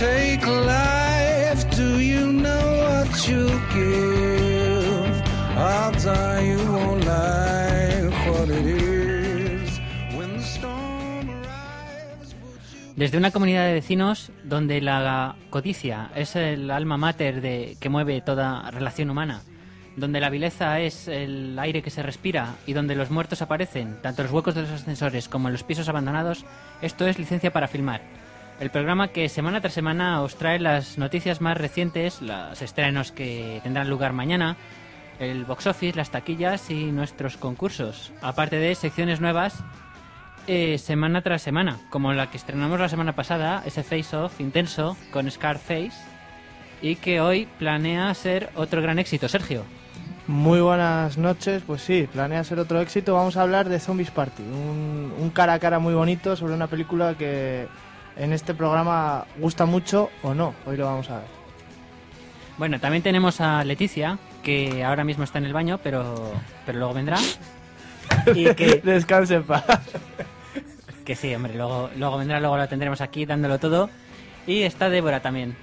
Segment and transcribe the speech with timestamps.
[0.00, 0.46] take
[13.00, 18.20] Desde una comunidad de vecinos donde la codicia es el alma mater de, que mueve
[18.20, 19.40] toda relación humana,
[19.96, 24.20] donde la vileza es el aire que se respira y donde los muertos aparecen, tanto
[24.20, 26.44] en los huecos de los ascensores como en los pisos abandonados,
[26.82, 28.02] esto es licencia para filmar.
[28.60, 33.60] El programa que semana tras semana os trae las noticias más recientes, los estrenos que
[33.62, 34.58] tendrán lugar mañana,
[35.18, 38.12] el box office, las taquillas y nuestros concursos.
[38.20, 39.64] Aparte de secciones nuevas
[40.52, 44.96] eh, semana tras semana, como la que estrenamos la semana pasada, ese Face Off intenso
[45.12, 45.92] con Scarface,
[46.82, 49.28] y que hoy planea ser otro gran éxito.
[49.28, 49.62] Sergio.
[50.26, 53.14] Muy buenas noches, pues sí, planea ser otro éxito.
[53.14, 56.66] Vamos a hablar de Zombies Party, un, un cara a cara muy bonito sobre una
[56.66, 57.68] película que
[58.16, 60.56] en este programa gusta mucho o no.
[60.66, 61.28] Hoy lo vamos a ver.
[62.58, 66.32] Bueno, también tenemos a Leticia, que ahora mismo está en el baño, pero,
[66.66, 67.18] pero luego vendrá.
[68.34, 69.64] y que descanse en paz.
[71.04, 73.90] Que sí, hombre, luego, luego vendrá, luego la tendremos aquí dándolo todo.
[74.46, 75.56] Y está Débora también.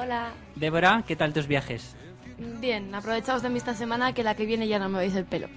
[0.00, 0.32] Hola.
[0.54, 1.96] Débora, ¿qué tal tus viajes?
[2.60, 5.24] Bien, aprovechaos de mí esta semana que la que viene ya no me veis el
[5.24, 5.48] pelo.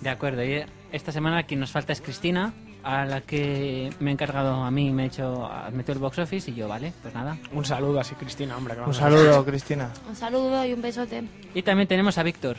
[0.00, 2.52] De acuerdo, y esta semana quien nos falta es Cristina,
[2.82, 6.50] a la que me he encargado a mí, me he hecho, metió el box office
[6.50, 7.38] y yo, vale, pues nada.
[7.52, 8.74] Un saludo así, Cristina, hombre.
[8.80, 9.90] Un saludo, Cristina.
[10.08, 11.24] Un saludo y un besote.
[11.54, 12.56] Y también tenemos a Víctor.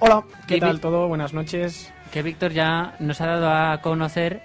[0.00, 1.08] Hola, ¿qué tal todo?
[1.08, 1.92] Buenas noches.
[2.12, 4.42] Que Víctor ya nos ha dado a conocer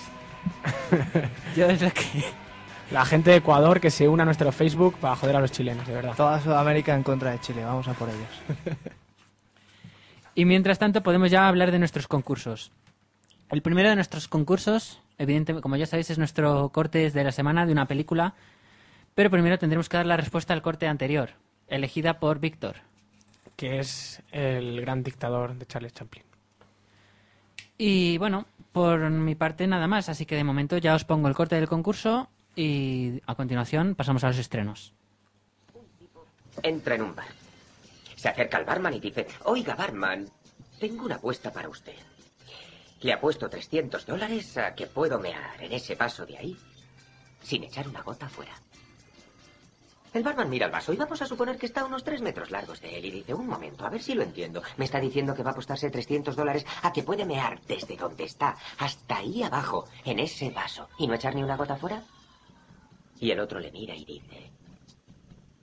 [1.56, 2.45] Yo es lo que...
[2.90, 5.86] La gente de Ecuador que se une a nuestro Facebook para joder a los chilenos,
[5.86, 6.14] de verdad.
[6.16, 8.76] Toda Sudamérica en contra de Chile, vamos a por ellos.
[10.38, 12.70] Y mientras tanto podemos ya hablar de nuestros concursos.
[13.48, 17.64] El primero de nuestros concursos, evidentemente, como ya sabéis, es nuestro corte de la semana
[17.64, 18.34] de una película,
[19.14, 21.30] pero primero tendremos que dar la respuesta al corte anterior,
[21.68, 22.76] elegida por Víctor.
[23.56, 26.24] Que es el gran dictador de Charles Chaplin.
[27.78, 31.34] Y bueno, por mi parte nada más, así que de momento ya os pongo el
[31.34, 34.94] corte del concurso y a continuación pasamos a los estrenos.
[36.62, 37.26] Entra en un bar.
[38.16, 40.28] Se acerca al barman y dice, oiga, barman,
[40.80, 41.94] tengo una apuesta para usted.
[43.02, 46.56] Le apuesto 300 dólares a que puedo mear en ese vaso de ahí
[47.42, 48.54] sin echar una gota fuera.
[50.12, 52.50] El barman mira el vaso y vamos a suponer que está a unos tres metros
[52.50, 54.62] largos de él y dice, un momento, a ver si lo entiendo.
[54.78, 58.24] Me está diciendo que va a apostarse 300 dólares a que puede mear desde donde
[58.24, 62.02] está hasta ahí abajo, en ese vaso, y no echar ni una gota fuera.
[63.20, 64.50] Y el otro le mira y dice,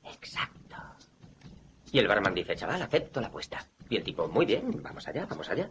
[0.05, 0.77] exacto.
[1.91, 3.65] Y el barman dice, chaval, acepto la apuesta.
[3.89, 5.69] Y el tipo, muy bien, vamos allá, vamos allá.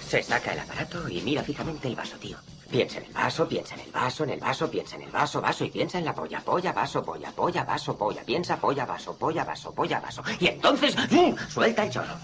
[0.00, 2.38] Se saca el aparato y mira fijamente el vaso, tío.
[2.72, 5.42] Piensa en el vaso, piensa en el vaso, en el vaso, piensa en el vaso,
[5.42, 9.14] vaso y piensa en la polla, polla, vaso, polla, polla, vaso, polla, piensa, polla, vaso,
[9.14, 10.22] polla, vaso, polla, vaso.
[10.40, 11.50] Y entonces, ¡mm!
[11.50, 12.14] suelta el chorro.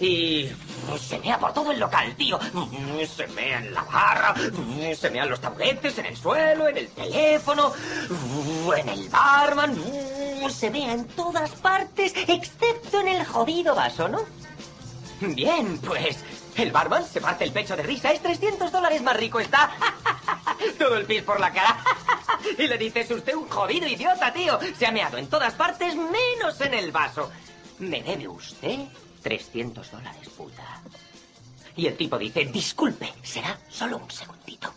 [0.00, 0.48] Y
[0.98, 2.38] se mea por todo el local, tío.
[3.06, 4.34] Se mea en la barra,
[4.96, 7.72] se mea en los taburetes, en el suelo, en el teléfono,
[8.78, 9.76] en el barman.
[10.48, 14.20] Se mea en todas partes, excepto en el jodido vaso, ¿no?
[15.20, 16.24] Bien, pues
[16.62, 18.10] el barman se parte el pecho de risa.
[18.10, 19.70] Es 300 dólares más rico está.
[20.78, 21.78] Todo el pis por la cara.
[22.58, 24.58] Y le dice, es usted un jodido idiota, tío.
[24.76, 27.30] Se ha meado en todas partes menos en el vaso.
[27.80, 28.78] ¿Me debe usted
[29.22, 30.80] 300 dólares, puta?
[31.76, 34.72] Y el tipo dice, disculpe, será solo un segundito.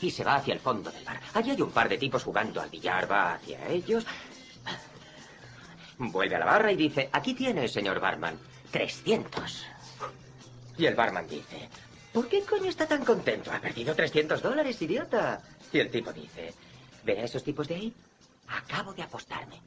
[0.00, 1.20] Y se va hacia el fondo del bar.
[1.34, 3.10] Allí hay un par de tipos jugando al billar.
[3.10, 4.04] Va hacia ellos.
[5.98, 8.38] Vuelve a la barra y dice, aquí tiene, señor barman,
[8.70, 9.66] 300.
[10.76, 11.68] Y el barman dice,
[12.12, 13.52] ¿por qué coño está tan contento?
[13.52, 15.42] Ha perdido 300 dólares, idiota.
[15.72, 16.54] Y el tipo dice,
[17.04, 17.94] ¿ve a esos tipos de ahí?
[18.48, 19.60] Acabo de apostarme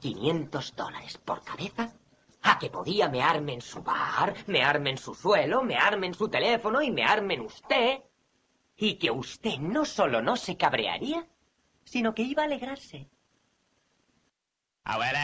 [0.00, 1.92] 500 dólares por cabeza
[2.42, 6.80] a que podía mearme en su bar, mearme en su suelo, mearme en su teléfono
[6.80, 8.00] y mearme en usted.
[8.76, 11.26] Y que usted no solo no se cabrearía,
[11.84, 13.08] sino que iba a alegrarse.
[14.84, 15.16] Ah, well,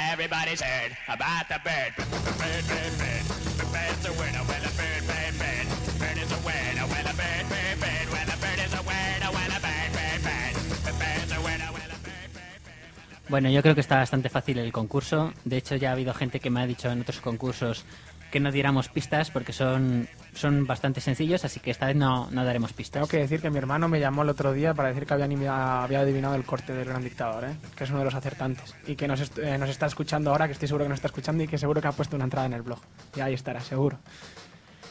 [13.33, 15.33] Bueno, yo creo que está bastante fácil el concurso.
[15.47, 17.83] De hecho, ya ha habido gente que me ha dicho en otros concursos
[18.31, 22.45] que no diéramos pistas porque son, son bastante sencillos, así que esta vez no, no
[22.45, 23.01] daremos pistas.
[23.01, 25.83] Tengo que decir que mi hermano me llamó el otro día para decir que había,
[25.83, 27.57] había adivinado el corte del gran dictador, ¿eh?
[27.75, 28.75] que es uno de los acertantes.
[28.87, 31.09] Y que nos, est- eh, nos está escuchando ahora, que estoy seguro que nos está
[31.09, 32.81] escuchando y que seguro que ha puesto una entrada en el blog.
[33.17, 33.99] Y ahí estará, seguro.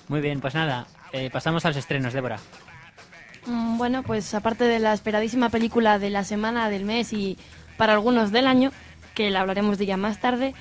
[0.08, 2.40] Muy bien, pues nada, eh, pasamos a los estrenos, Débora.
[3.46, 7.38] Mm, Bueno, pues aparte de la esperadísima película de la semana, del mes y
[7.78, 8.72] para algunos del año,
[9.14, 10.54] que la hablaremos de ella más tarde,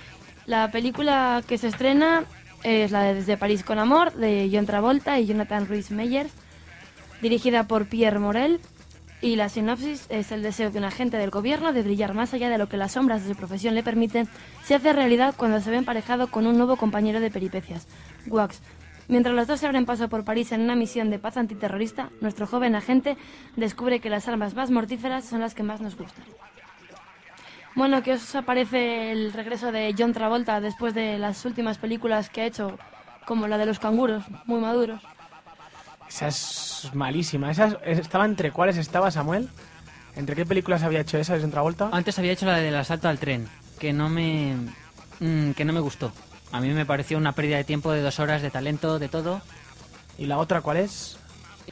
[0.47, 2.25] la película que se estrena
[2.63, 6.33] es la de Desde París con Amor, de John Travolta y Jonathan Rhys Meyers,
[7.23, 8.61] dirigida por Pierre Morel,
[9.23, 12.49] y la sinopsis es el deseo de un agente del gobierno de brillar más allá
[12.49, 14.29] de lo que las sombras de su profesión le permiten,
[14.65, 17.87] se hace realidad cuando se ve emparejado con un nuevo compañero de peripecias,
[18.27, 18.61] Wax.
[19.09, 22.47] Mientras los dos se abren paso por París en una misión de paz antiterrorista, nuestro
[22.47, 23.17] joven agente
[23.57, 26.25] descubre que las armas más mortíferas son las que más nos gustan.
[27.75, 32.43] Bueno, ¿qué os aparece el regreso de John Travolta después de las últimas películas que
[32.43, 32.79] ha hecho,
[33.27, 35.01] como la de los canguros, muy maduros?
[36.09, 37.51] Esa es malísima.
[37.51, 39.49] Esa es- ¿Estaba entre cuáles estaba Samuel?
[40.17, 41.89] ¿Entre qué películas había hecho esa de John Travolta?
[41.93, 44.57] Antes había hecho la del asalto al tren, que no me,
[45.21, 46.13] mm, que no me gustó.
[46.51, 49.41] A mí me pareció una pérdida de tiempo de dos horas, de talento, de todo.
[50.19, 51.20] ¿Y la otra cuál es?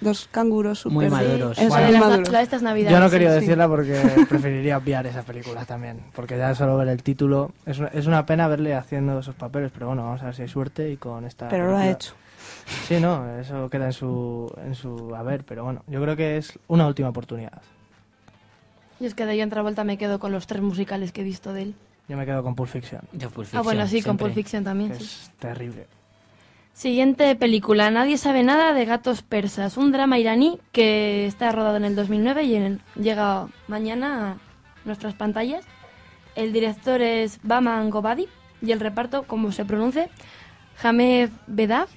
[0.01, 1.59] Dos canguros super Muy maduros.
[1.59, 2.29] Eso, La de, muy las- maduros.
[2.31, 2.97] la de estas navidades.
[2.97, 3.41] Yo no quería sí.
[3.41, 6.01] decirla porque preferiría obviar esa película también.
[6.15, 7.53] Porque ya solo ver el título.
[7.67, 10.43] Es una, es una pena verle haciendo esos papeles, pero bueno, vamos a ver si
[10.43, 11.49] hay suerte y con esta.
[11.49, 12.15] Pero lo ha película- hecho.
[12.87, 16.59] Sí, no, eso queda en su, en su haber, pero bueno, yo creo que es
[16.69, 17.61] una última oportunidad.
[19.01, 21.53] Y es que de John Travolta me quedo con los tres musicales que he visto
[21.53, 21.75] de él.
[22.09, 24.17] Yo me quedo con Pulp Fiction, Yo, Pulp ah, bueno, Fiction, sí, con.
[24.17, 24.95] Pulp Fiction también.
[24.95, 25.03] sí.
[25.05, 25.87] es terrible.
[26.79, 31.85] Siguiente película, Nadie sabe nada de gatos persas, un drama iraní que está rodado en
[31.85, 34.37] el 2009 y llega mañana a
[34.85, 35.65] nuestras pantallas.
[36.37, 38.29] El director es Baman Gobadi
[38.63, 40.09] y el reparto, como se pronuncia,
[40.81, 41.91] Hamed Bedaf,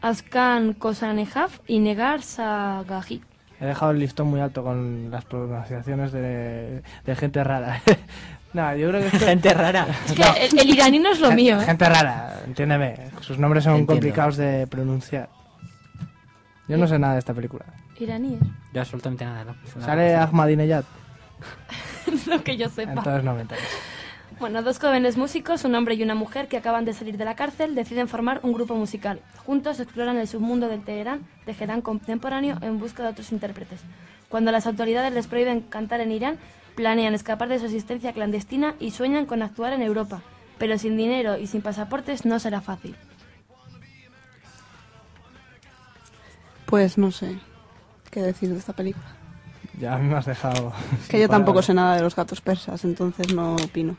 [0.00, 3.22] Askan Kosanejav y Negar Sagaji.
[3.60, 7.80] He dejado el listón muy alto con las pronunciaciones de, de gente rara.
[8.52, 9.86] no, yo creo que Gente rara.
[10.06, 11.64] Es que el, el iraní no es lo mío, ¿eh?
[11.64, 13.10] Gente rara, entiéndeme.
[13.20, 13.92] Sus nombres son Entiendo.
[13.94, 15.28] complicados de pronunciar.
[16.68, 17.64] Yo no sé nada de esta película.
[17.98, 18.40] Iraníes,
[18.72, 19.56] Yo absolutamente nada, ¿no?
[19.66, 20.84] Es una- Sale Ahmadinejad,
[22.26, 22.92] lo que yo sepa.
[22.92, 23.66] entonces no me interesa.
[24.38, 27.36] Bueno, dos jóvenes músicos, un hombre y una mujer que acaban de salir de la
[27.36, 29.20] cárcel, deciden formar un grupo musical.
[29.46, 33.80] Juntos exploran el submundo del Teherán, Teherán contemporáneo, en busca de otros intérpretes.
[34.28, 36.36] Cuando las autoridades les prohíben cantar en Irán,
[36.76, 40.20] planean escapar de su existencia clandestina y sueñan con actuar en Europa.
[40.58, 42.96] pero sin dinero y sin pasaportes no será fácil.
[46.66, 47.38] Pues no sé
[48.10, 49.04] qué decir de esta película.
[49.78, 50.72] Ya a mí me has dejado.
[51.08, 53.96] Que yo tampoco sé nada de los gatos persas, entonces no opino.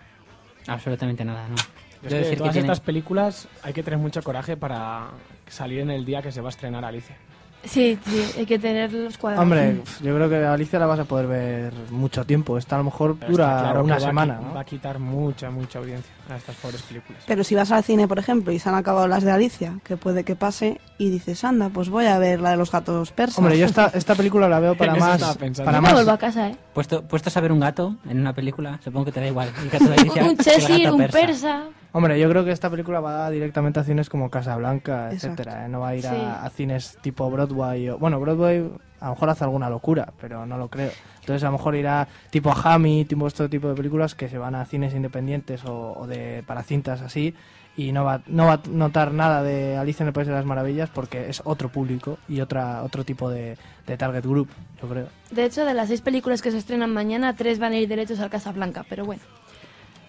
[0.67, 1.55] Absolutamente nada, ¿no?
[1.55, 5.09] Es Debo que decir que todas tiene- estas películas hay que tener mucho coraje para
[5.47, 7.15] salir en el día que se va a estrenar Alicia.
[7.63, 9.43] Sí, sí, hay que tener los cuadrados.
[9.43, 12.57] Hombre, yo creo que Alicia la vas a poder ver mucho tiempo.
[12.57, 14.39] Esta a lo mejor Pero dura claro una que va a semana.
[14.55, 17.23] Va a quitar mucha, mucha audiencia a estas pobres películas.
[17.27, 19.97] Pero si vas al cine, por ejemplo, y se han acabado las de Alicia, que
[19.97, 23.39] puede que pase, y dices, anda, pues voy a ver la de los gatos persas.
[23.39, 25.37] Hombre, yo esta, esta película la veo para más.
[25.63, 26.55] Para más vuelvo a casa, ¿eh?
[26.73, 29.51] Puesto, puestos a ver un gato en una película, supongo que te da igual.
[29.61, 31.63] El gato de Alicia Un Cheshire, un persa.
[31.97, 35.65] Hombre, yo creo que esta película va directamente a cines como Casablanca, etcétera.
[35.65, 35.67] ¿eh?
[35.67, 36.07] No va a ir Sí.
[36.09, 37.89] a, a cines tipo Broadway.
[37.89, 40.91] O, bueno, Broadway a lo mejor hace alguna locura, pero no lo creo.
[41.21, 44.37] Entonces a lo mejor irá tipo a Hammy, tipo este tipo de películas que se
[44.37, 47.33] van a cines independientes o, o de para cintas así
[47.75, 50.45] y no va, no va a notar nada de Alicia en el País de las
[50.45, 54.49] Maravillas porque es otro público y otra otro tipo de, de target group,
[54.81, 55.07] yo creo.
[55.31, 58.19] De hecho, de las seis películas que se estrenan mañana, tres van a ir derechos
[58.19, 59.21] al Casablanca, pero bueno.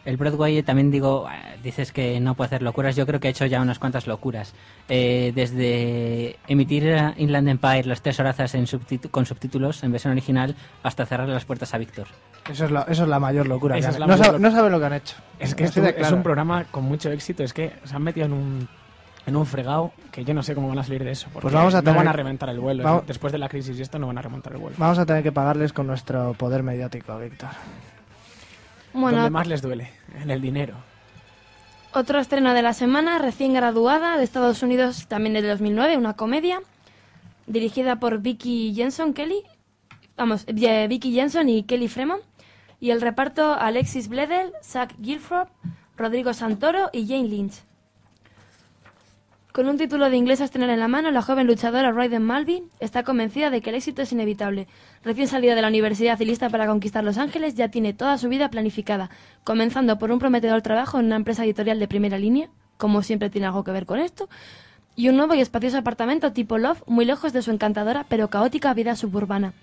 [0.04, 3.30] El Broadway también digo, eh, dices que no puede hacer locuras, yo creo que ha
[3.30, 4.54] hecho ya unas cuantas locuras.
[4.88, 6.84] Eh, desde emitir
[7.16, 11.44] Inland Empire las tres horazas en subtitu- con subtítulos en versión original hasta cerrar las
[11.44, 12.06] puertas a Víctor.
[12.50, 13.76] Eso es la, eso es la mayor locura.
[13.76, 14.48] Esa que es han- la no, mayor sabe- locura.
[14.50, 15.16] no saben lo que han hecho.
[15.38, 17.42] Es que es un programa con mucho éxito.
[17.42, 18.68] Es que se han metido en un,
[19.26, 21.26] en un fregado que yo no sé cómo van a salir de eso.
[21.26, 22.82] Porque Pues vamos a no van a reventar el vuelo.
[22.82, 24.76] vamos- Después de la crisis y esto no van a remontar el vuelo.
[24.78, 27.50] Vamos a tener que pagarles con nuestro poder mediático, Víctor.
[28.92, 29.90] Bueno, Donde más les duele,
[30.20, 30.74] en el dinero.
[31.92, 36.60] Otro estreno de la semana, recién graduada de Estados Unidos, también del 2009, una comedia
[37.46, 39.42] dirigida por Vicky Jensen Kelly,
[40.16, 42.22] vamos, eh, Vicky Jensen y Kelly Fremont,
[42.78, 45.48] y el reparto Alexis Bledel, Zach Gilford,
[45.96, 47.67] Rodrigo Santoro y Jane Lynch.
[49.58, 52.62] Con un título de inglés a estrenar en la mano, la joven luchadora Raiden Malby
[52.78, 54.68] está convencida de que el éxito es inevitable.
[55.02, 58.28] Recién salida de la universidad y lista para conquistar Los Ángeles, ya tiene toda su
[58.28, 59.10] vida planificada,
[59.42, 63.48] comenzando por un prometedor trabajo en una empresa editorial de primera línea, como siempre tiene
[63.48, 64.28] algo que ver con esto,
[64.94, 68.72] y un nuevo y espacioso apartamento tipo Love, muy lejos de su encantadora pero caótica
[68.74, 69.54] vida suburbana.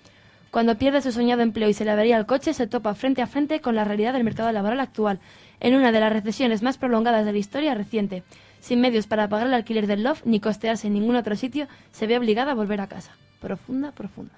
[0.50, 3.26] Cuando pierde su soñado empleo y se le avería el coche, se topa frente a
[3.26, 5.20] frente con la realidad del mercado laboral actual,
[5.58, 8.24] en una de las recesiones más prolongadas de la historia reciente.
[8.66, 12.08] Sin medios para pagar el alquiler del loft ni costearse en ningún otro sitio, se
[12.08, 13.12] ve obligada a volver a casa.
[13.40, 14.34] Profunda, profunda.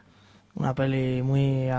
[0.54, 1.70] Una peli muy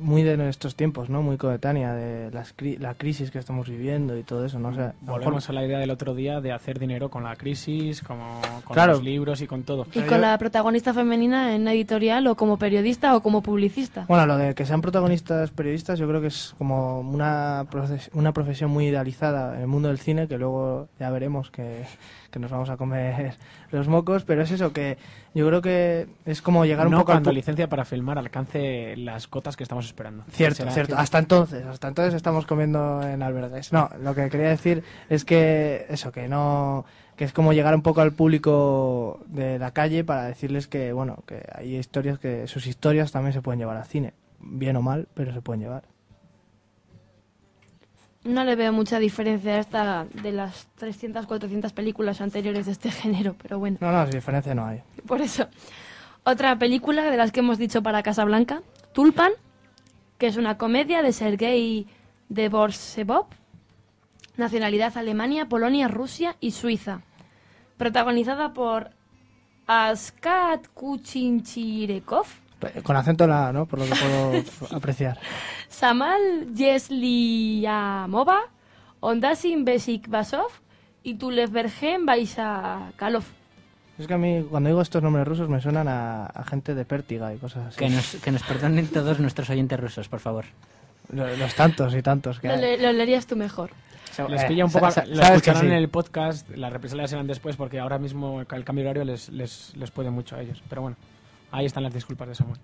[0.00, 1.22] muy de nuestros tiempos, ¿no?
[1.22, 4.68] Muy coetánea de las cri- la crisis que estamos viviendo y todo eso, ¿no?
[4.68, 7.10] O sea, a lo mejor- Volvemos a la idea del otro día de hacer dinero
[7.10, 8.92] con la crisis, como, con Claro.
[8.94, 9.86] los libros y con todo.
[9.94, 14.06] Y con la protagonista femenina en editorial o como periodista o como publicista.
[14.08, 18.32] Bueno, lo de que sean protagonistas periodistas yo creo que es como una, proces- una
[18.32, 21.84] profesión muy idealizada en el mundo del cine que luego ya veremos que,
[22.30, 23.34] que nos vamos a comer
[23.72, 24.98] los mocos, pero es eso, que
[25.34, 28.18] yo creo que es como llegar un no poco al cuando pu- licencia para filmar
[28.18, 30.24] alcance las cotas que estamos esperando.
[30.32, 30.96] Cierto, Será cierto.
[30.96, 33.72] que- Hasta entonces, hasta entonces estamos comiendo en albergues.
[33.72, 36.84] No, lo que quería decir es que eso, que no,
[37.16, 41.22] que es como llegar un poco al público de la calle para decirles que, bueno,
[41.26, 45.06] que hay historias que sus historias también se pueden llevar al cine, bien o mal,
[45.14, 45.82] pero se pueden llevar.
[48.22, 52.90] No le veo mucha diferencia a esta de las 300, 400 películas anteriores de este
[53.02, 53.78] género, pero bueno.
[53.80, 54.82] No, no, diferencia no hay.
[55.06, 55.48] Por eso.
[56.22, 58.60] Otra película de las que hemos dicho para Casablanca,
[58.92, 59.32] Tulpan,
[60.20, 61.86] que es una comedia de Sergei
[62.28, 63.24] Dvorsebov,
[64.36, 67.00] nacionalidad Alemania, Polonia, Rusia y Suiza.
[67.78, 68.90] Protagonizada por
[69.66, 72.26] Askat Kuchinchirekov,
[72.82, 73.64] Con acento en la ¿no?
[73.64, 74.42] Por lo que puedo
[74.76, 75.18] apreciar.
[75.68, 78.40] Samal Yesliamova,
[79.00, 80.50] Ondasin Besikbasov
[81.02, 83.24] y Tulevbergen Baisakalov.
[84.00, 86.84] Es que a mí, cuando digo estos nombres rusos, me suenan a, a gente de
[86.84, 87.76] Pértiga y cosas así.
[87.78, 90.46] Que nos, que nos perdonen todos nuestros oyentes rusos, por favor.
[91.12, 92.78] Lo- Los tantos y tantos que Lo, hay.
[92.78, 93.70] lo leerías tú mejor.
[94.28, 95.66] Les Eh, pilla un poco, lo escucharán sí.
[95.68, 99.28] en el podcast, las represalias serán después porque ahora mismo el cambio de horario les,
[99.28, 100.62] les, les puede mucho a ellos.
[100.68, 100.96] Pero bueno,
[101.52, 102.58] ahí están las disculpas de Samuel.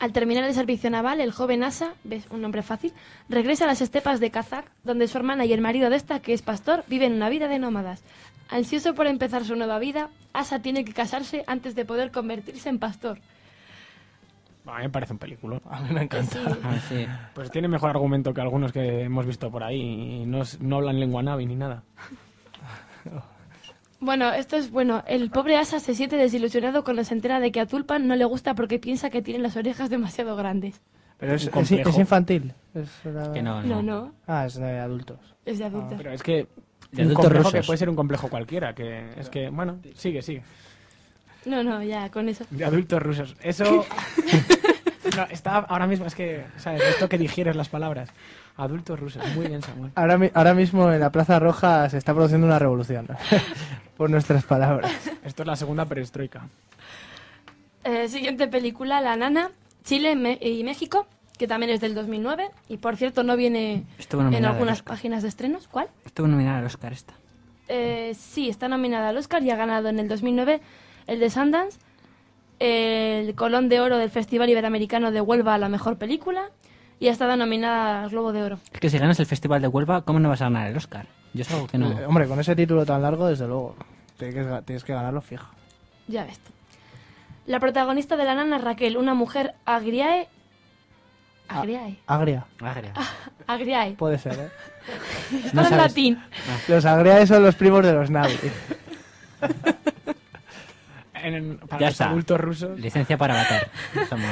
[0.00, 2.92] Al terminar el servicio naval, el joven Asa, ves un nombre fácil,
[3.28, 6.32] regresa a las estepas de Kazakh, donde su hermana y el marido de esta, que
[6.32, 8.02] es pastor, viven una vida de nómadas.
[8.54, 12.78] Ansioso por empezar su nueva vida, Asa tiene que casarse antes de poder convertirse en
[12.78, 13.18] pastor.
[14.66, 15.60] A mí me parece un película.
[15.70, 16.38] A mí me encanta.
[16.62, 17.04] Ah, sí.
[17.34, 19.80] Pues tiene mejor argumento que algunos que hemos visto por ahí
[20.22, 21.82] y no, es- no hablan lengua navi ni nada.
[24.00, 25.02] Bueno, esto es bueno.
[25.06, 28.26] El pobre Asa se siente desilusionado cuando se entera de que a Tulpan no le
[28.26, 30.82] gusta porque piensa que tiene las orejas demasiado grandes.
[31.16, 32.52] Pero es, es- es infantil.
[32.74, 35.18] Es la- Que no, No, no, Ah, es de adultos.
[35.46, 35.94] es de adultos.
[35.96, 36.46] Pero es que
[36.94, 37.66] De un adultos complejo que rusos.
[37.66, 40.42] puede ser un complejo cualquiera, que es que, bueno, sigue, sigue.
[41.44, 42.44] No, no, ya, con eso.
[42.50, 43.36] De adultos rusos.
[43.42, 43.64] Eso.
[45.16, 46.82] no, está ahora mismo, es que, ¿sabes?
[46.82, 48.10] Esto que digieres las palabras.
[48.56, 49.22] Adultos rusos.
[49.34, 49.90] Muy bien, Samuel.
[49.96, 53.08] Ahora, ahora mismo en la Plaza Roja se está produciendo una revolución.
[53.96, 54.92] Por nuestras palabras.
[55.24, 56.48] Esto es la segunda perestroika.
[57.84, 59.50] Eh, siguiente película, La Nana,
[59.84, 61.06] Chile y México,
[61.38, 62.50] que también es del 2009.
[62.68, 65.68] Y por cierto, no viene en algunas páginas de estrenos.
[65.68, 65.88] ¿Cuál?
[66.04, 67.14] Estuvo nominada al Oscar esta.
[67.68, 70.60] Eh, sí, está nominada al Oscar y ha ganado en el 2009
[71.06, 71.78] el de Sundance,
[72.58, 76.50] el Colón de Oro del Festival Iberoamericano de Huelva a la mejor película
[77.00, 78.58] y ha estado nominada al Globo de Oro.
[78.72, 81.06] Es que si ganas el Festival de Huelva, ¿cómo no vas a ganar el Oscar?
[81.32, 81.90] Yo es algo que no...
[81.90, 83.76] Eh, Hombre, con ese título tan largo, desde luego.
[84.18, 85.48] Tienes que, tienes que ganarlo fijo.
[86.06, 86.52] Ya ves tú.
[87.46, 90.28] La protagonista de La Nana es Raquel, una mujer agriae.
[91.48, 91.96] Agriae.
[92.06, 92.44] Agria.
[92.60, 92.92] Agria.
[93.46, 93.92] Agriae.
[93.92, 94.48] Puede ser, ¿eh?
[95.44, 95.76] Está en sabes.
[95.88, 96.22] latín.
[96.68, 98.38] Los agriaes son los primos de los Navi.
[101.14, 102.08] En- en- para Ya los está.
[102.10, 102.78] adultos rusos.
[102.80, 103.68] Licencia para matar.
[104.08, 104.30] Somos.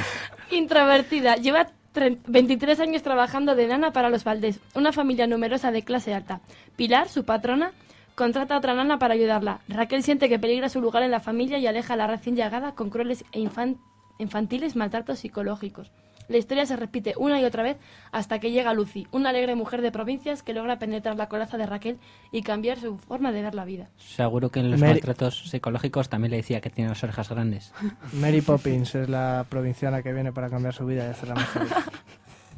[0.51, 1.35] Introvertida.
[1.35, 6.13] Lleva tre- 23 años trabajando de nana para los Valdés, una familia numerosa de clase
[6.13, 6.41] alta.
[6.75, 7.71] Pilar, su patrona,
[8.15, 9.59] contrata a otra nana para ayudarla.
[9.67, 12.73] Raquel siente que peligra su lugar en la familia y aleja a la recién llegada
[12.73, 13.77] con crueles e infan-
[14.19, 15.91] infantiles maltratos psicológicos.
[16.29, 17.77] La historia se repite una y otra vez
[18.11, 21.65] hasta que llega Lucy, una alegre mujer de provincias que logra penetrar la coraza de
[21.65, 21.97] Raquel
[22.31, 23.89] y cambiar su forma de ver la vida.
[23.97, 27.73] Seguro que en los Mary- maltratos psicológicos también le decía que tiene las orejas grandes.
[28.13, 31.67] Mary Poppins es la provinciana que viene para cambiar su vida y hacerla mejor.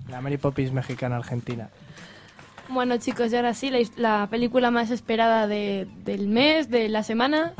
[0.10, 1.69] La Mary Poppins mexicana argentina.
[2.69, 7.03] Bueno chicos, y ahora sí, la, la película más esperada de- del mes, de la
[7.03, 7.53] semana,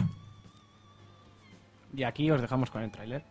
[1.96, 3.24] Y aquí os dejamos con el tráiler.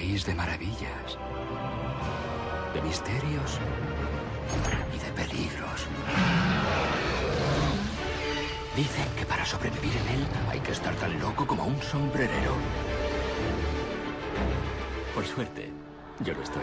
[0.00, 1.18] País de maravillas,
[2.72, 3.58] de misterios
[4.94, 5.86] y de peligros.
[8.74, 12.54] Dicen que para sobrevivir en él hay que estar tan loco como un sombrerero.
[15.14, 15.70] Por suerte,
[16.20, 16.62] yo lo estoy.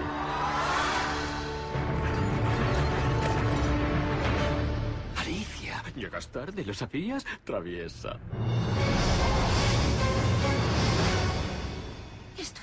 [5.15, 7.23] Alicia, llegas tarde, ¿lo sabías?
[7.43, 8.17] Traviesa.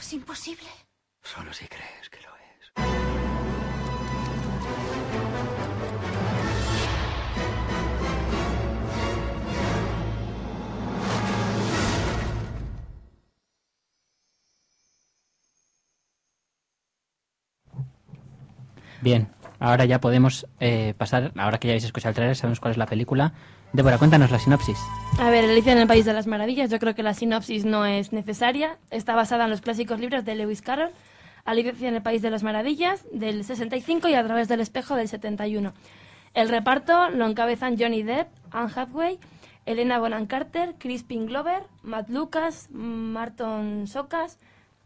[0.04, 0.68] Es imposible.
[1.22, 2.72] Solo si crees que lo es.
[19.00, 19.28] Bien,
[19.64, 22.78] ahora ya podemos eh, pasar, ahora que ya habéis escuchado el trailer, sabemos cuál es
[22.78, 23.32] la película.
[23.72, 24.78] Débora, cuéntanos la sinopsis.
[25.18, 27.86] A ver, Alicia en el País de las Maravillas, yo creo que la sinopsis no
[27.86, 28.78] es necesaria.
[28.90, 30.90] Está basada en los clásicos libros de Lewis Carroll,
[31.44, 35.08] Alicia en el País de las Maravillas, del 65 y a través del espejo del
[35.08, 35.72] 71.
[36.34, 39.18] El reparto lo encabezan Johnny Depp, Anne Hathaway,
[39.66, 44.38] Elena Bonham Carter, Crispin Glover, Matt Lucas, Marton Socas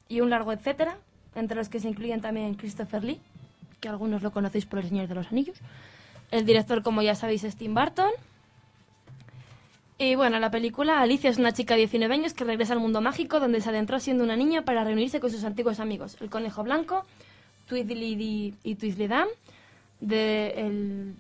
[0.09, 0.99] y un largo etcétera,
[1.35, 3.21] entre los que se incluyen también Christopher Lee,
[3.81, 5.59] que algunos lo conocéis por El Señor de los Anillos.
[6.31, 8.11] El director, como ya sabéis, es Tim Burton.
[10.01, 13.01] Y bueno, la película Alicia es una chica de 19 años que regresa al mundo
[13.01, 16.63] mágico donde se adentró siendo una niña para reunirse con sus antiguos amigos, el conejo
[16.63, 17.05] blanco,
[17.67, 19.27] Tweedledee y Tweedledum,
[19.99, 21.15] de el,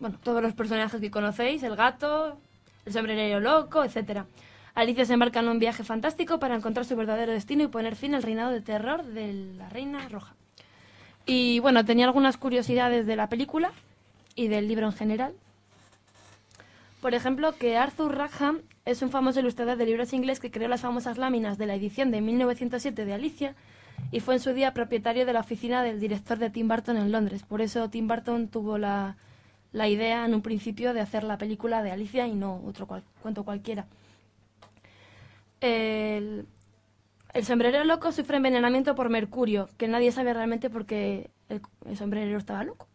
[0.00, 2.36] bueno, todos los personajes que conocéis, el gato,
[2.84, 4.26] el sombrerero loco, etcétera.
[4.74, 8.14] Alicia se embarca en un viaje fantástico para encontrar su verdadero destino y poner fin
[8.14, 10.34] al reinado de terror de la Reina Roja.
[11.26, 13.72] Y bueno, tenía algunas curiosidades de la película
[14.34, 15.32] y del libro en general.
[17.00, 20.82] Por ejemplo, que Arthur Rackham es un famoso ilustrador de libros inglés que creó las
[20.82, 23.54] famosas láminas de la edición de 1907 de Alicia
[24.10, 27.12] y fue en su día propietario de la oficina del director de Tim Burton en
[27.12, 27.42] Londres.
[27.42, 29.16] Por eso Tim Burton tuvo la,
[29.72, 33.04] la idea en un principio de hacer la película de Alicia y no otro cual-
[33.22, 33.86] cuento cualquiera.
[37.34, 41.60] El sombrerero loco sufre envenenamiento por mercurio, que nadie sabe realmente por qué el,
[41.96, 42.86] sombrerero estaba loco.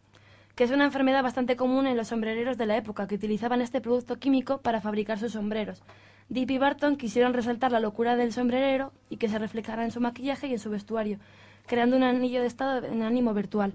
[0.55, 3.81] que es una enfermedad bastante común en los sombrereros de la época, que utilizaban este
[3.81, 5.83] producto químico para fabricar sus sombreros.
[6.29, 9.99] Deep y Barton quisieron resaltar la locura del sombrerero y que se reflejara en su
[9.99, 11.19] maquillaje y en su vestuario,
[11.65, 13.73] creando un anillo de estado en ánimo virtual.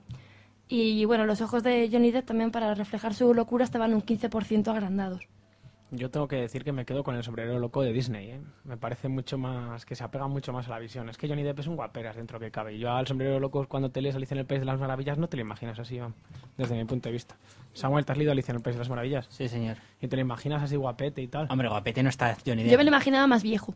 [0.69, 4.69] Y bueno, los ojos de Johnny Depp también para reflejar su locura estaban un 15%
[4.69, 5.29] agrandados.
[5.97, 8.41] Yo tengo que decir que me quedo con el sombrero loco de Disney, ¿eh?
[8.65, 11.09] Me parece mucho más, que se apega mucho más a la visión.
[11.09, 12.75] Es que Johnny Depp es un guaperas dentro que cabe.
[12.75, 15.19] Y yo al sombrero loco, cuando te lees Alicia en el País de las Maravillas,
[15.19, 16.01] no te lo imaginas así,
[16.57, 17.37] desde mi punto de vista.
[17.73, 19.27] Samuel, ¿te has leído Alicia en el País de las Maravillas?
[19.29, 19.77] Sí, señor.
[20.01, 21.47] Y te lo imaginas así guapete y tal.
[21.51, 22.73] Hombre, guapete no está Johnny Depp.
[22.73, 23.75] Yo me lo imaginaba más viejo.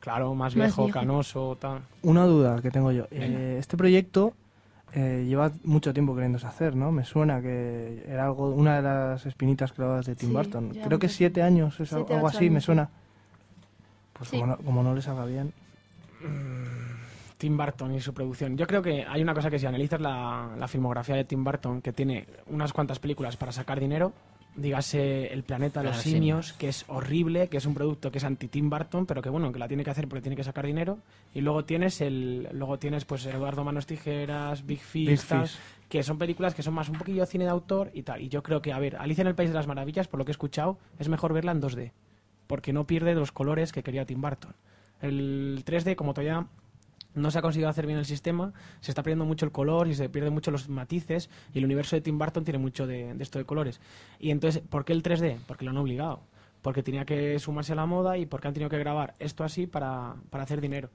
[0.00, 0.98] Claro, más Más viejo, viejo.
[1.00, 1.80] canoso, tal.
[2.02, 3.06] Una duda que tengo yo.
[3.10, 4.34] Eh, este proyecto
[4.94, 6.92] eh, lleva mucho tiempo queriéndose hacer, ¿no?
[6.92, 10.70] Me suena que era algo, una de las espinitas clavadas de Tim Sí, Burton.
[10.84, 12.88] Creo que siete años, es Siete, algo así, me años, suena.
[14.12, 14.38] Pues Sí.
[14.38, 15.52] como, no, como no les haga bien.
[17.38, 18.56] Tim Burton y su producción.
[18.56, 21.82] Yo creo que hay una cosa que si analizas la, la filmografía de Tim Burton,
[21.82, 24.12] que tiene unas cuantas películas para sacar dinero,
[24.56, 28.18] dígase El planeta de los Claro, simios, que es horrible, que es un producto que
[28.18, 30.44] es anti Tim Burton, pero que bueno, que la tiene que hacer porque tiene que
[30.44, 30.98] sacar dinero.
[31.34, 35.20] Y luego tienes el, luego tienes pues Eduardo Manos Tijeras, Big Fish.
[35.88, 38.20] que son películas que son más un poquillo cine de autor y tal.
[38.22, 40.24] Y yo creo que, a ver, Alicia en el País de las Maravillas, por lo
[40.24, 41.92] que he escuchado, es mejor verla en 2D,
[42.46, 44.54] porque no pierde los colores que quería Tim Burton.
[45.00, 46.46] El 3D, como todavía
[47.14, 49.94] no se ha conseguido hacer bien el sistema, se está perdiendo mucho el color y
[49.94, 53.38] se pierden mucho los matices y el universo de Tim Burton tiene mucho de, esto
[53.38, 53.80] de colores.
[54.18, 55.38] Y entonces, ¿por qué el 3D?
[55.46, 56.20] Porque lo han obligado.
[56.62, 59.66] Porque tenía que sumarse a la moda y porque han tenido que grabar esto así
[59.66, 60.88] para, para hacer dinero.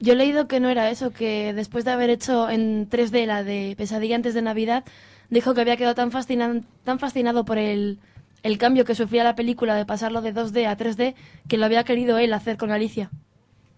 [0.00, 3.44] Yo he leído que no era eso, que después de haber hecho en 3D la
[3.44, 4.84] de Pesadilla antes de Navidad,
[5.30, 8.00] dijo que había quedado tan, fascinan- tan fascinado por el,
[8.42, 11.14] el cambio que sufría la película de pasarlo de 2D a 3D
[11.48, 13.10] que lo había querido él hacer con Alicia.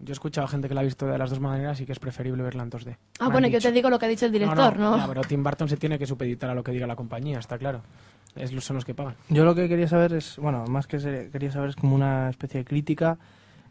[0.01, 1.91] Yo he escuchado a gente que la ha visto de las dos maneras y que
[1.91, 2.85] es preferible verla en 2D.
[2.85, 3.67] Me Ah, bueno, yo dicho.
[3.69, 4.97] te digo lo que ha dicho el director, ¿no?
[4.97, 7.57] ya, pero Tim Burton se tiene que supeditar a lo que diga la compañía, está
[7.57, 7.81] claro.
[8.35, 9.15] Es, son los que pagan.
[9.27, 12.29] Yo lo que quería saber es, bueno, más que se- quería saber es como una
[12.29, 13.17] especie de crítica,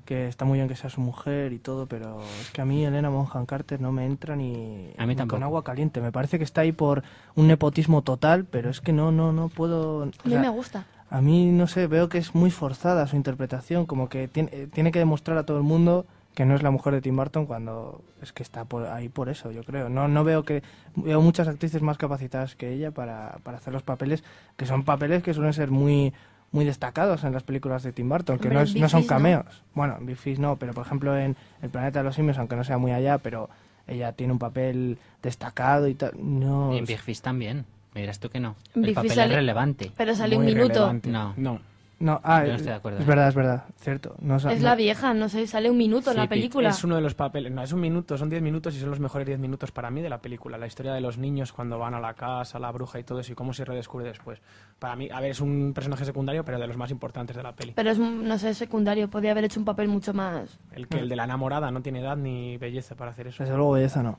[0.04, 2.84] que está muy bien que sea su mujer y todo, pero es que a mí
[2.84, 5.36] Elena Bonham Carter no me entra ni, A mí ni tampoco.
[5.36, 6.00] con agua caliente.
[6.00, 7.02] Me parece que está ahí por
[7.36, 10.02] un nepotismo total, pero es que no, no, no puedo...
[10.02, 10.84] A mí sea, me gusta.
[11.10, 14.68] A mí, no sé, veo que es muy forzada su interpretación, como que tiene, eh,
[14.72, 16.04] tiene que demostrar a todo el mundo
[16.38, 19.28] que no es la mujer de Tim Burton cuando es que está por ahí por
[19.28, 19.88] eso, yo creo.
[19.88, 20.62] No, no veo que
[20.94, 24.22] veo muchas actrices más capacitadas que ella para, para hacer los papeles,
[24.56, 26.14] que son papeles que suelen ser muy
[26.52, 29.64] muy destacados en las películas de Tim Burton, que no, es- Big no son cameos.
[29.74, 32.54] Bueno, en Big Fish no, pero por ejemplo en El planeta de los simios, aunque
[32.54, 33.50] no sea muy allá, pero
[33.88, 36.12] ella tiene un papel destacado y tal.
[36.16, 37.64] No, Y en Big Fish también.
[37.94, 38.54] Me dirás tú que no.
[38.76, 39.90] En El Big papel Fish es relevante.
[39.96, 40.74] Pero sale un Muy minuto.
[40.74, 41.10] relevante.
[41.10, 41.34] No.
[41.36, 41.58] No.
[42.00, 43.08] No, ah, Yo no estoy de acuerdo, es ¿eh?
[43.08, 44.14] verdad, es verdad, cierto.
[44.20, 46.68] No, Es no- la vieja, no sé, sale un minuto en la Sí, película.
[46.68, 49.00] Es uno de los papeles, no, es un minuto, son 10 minutos y son los
[49.00, 50.58] mejores 10 minutos para mí de la película.
[50.58, 53.32] La historia de los niños cuando van a la casa, la bruja y todo eso
[53.32, 54.40] y cómo se redescubre después.
[54.78, 57.52] Para mí, a ver, es un personaje secundario, pero de los más importantes de la
[57.56, 57.72] peli.
[57.74, 60.58] Pero es, no sé, secundario, podía haber hecho un papel mucho más...
[60.72, 63.42] El que el de la enamorada no tiene edad ni belleza para hacer eso.
[63.42, 64.18] Desde luego belleza no.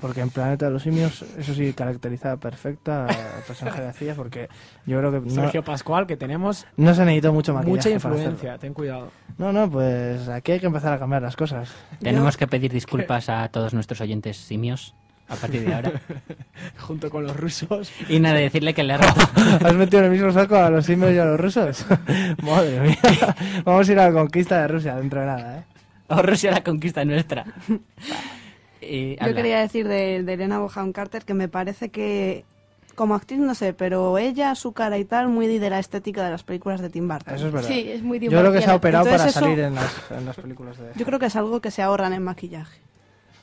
[0.00, 4.48] Porque en Planeta de los Simios, eso sí, caracteriza perfecta al personaje de Acilla, porque
[4.86, 8.14] yo creo que no, Sergio Pascual, que tenemos no se necesitó mucho maquillaje mucha para
[8.14, 9.10] influencia, ten cuidado.
[9.38, 11.72] No, no, pues aquí hay que empezar a cambiar las cosas.
[12.00, 14.94] Tenemos que pedir disculpas a todos nuestros oyentes simios
[15.28, 15.92] a partir de ahora.
[16.78, 17.92] Junto con los rusos.
[18.08, 19.20] Y nada, decirle que le he roto.
[19.64, 21.84] ¿Has metido en el mismo saco a los simios y a los rusos?
[22.42, 23.36] Madre mía.
[23.64, 25.64] Vamos a ir a la conquista de Rusia dentro de nada, ¿eh?
[26.08, 27.44] O Rusia la conquista nuestra.
[28.88, 32.44] Y Yo quería decir de, de Elena Bonham Carter que me parece que,
[32.94, 36.30] como actriz, no sé, pero ella, su cara y tal, muy de la estética de
[36.30, 37.34] las películas de Tim Burton.
[37.34, 37.68] Eso es verdad.
[37.68, 40.24] Sí, es muy Yo creo que se ha operado para eso- salir en las, en
[40.24, 40.90] las películas de...
[40.96, 42.78] Yo creo que es algo que se ahorran en maquillaje.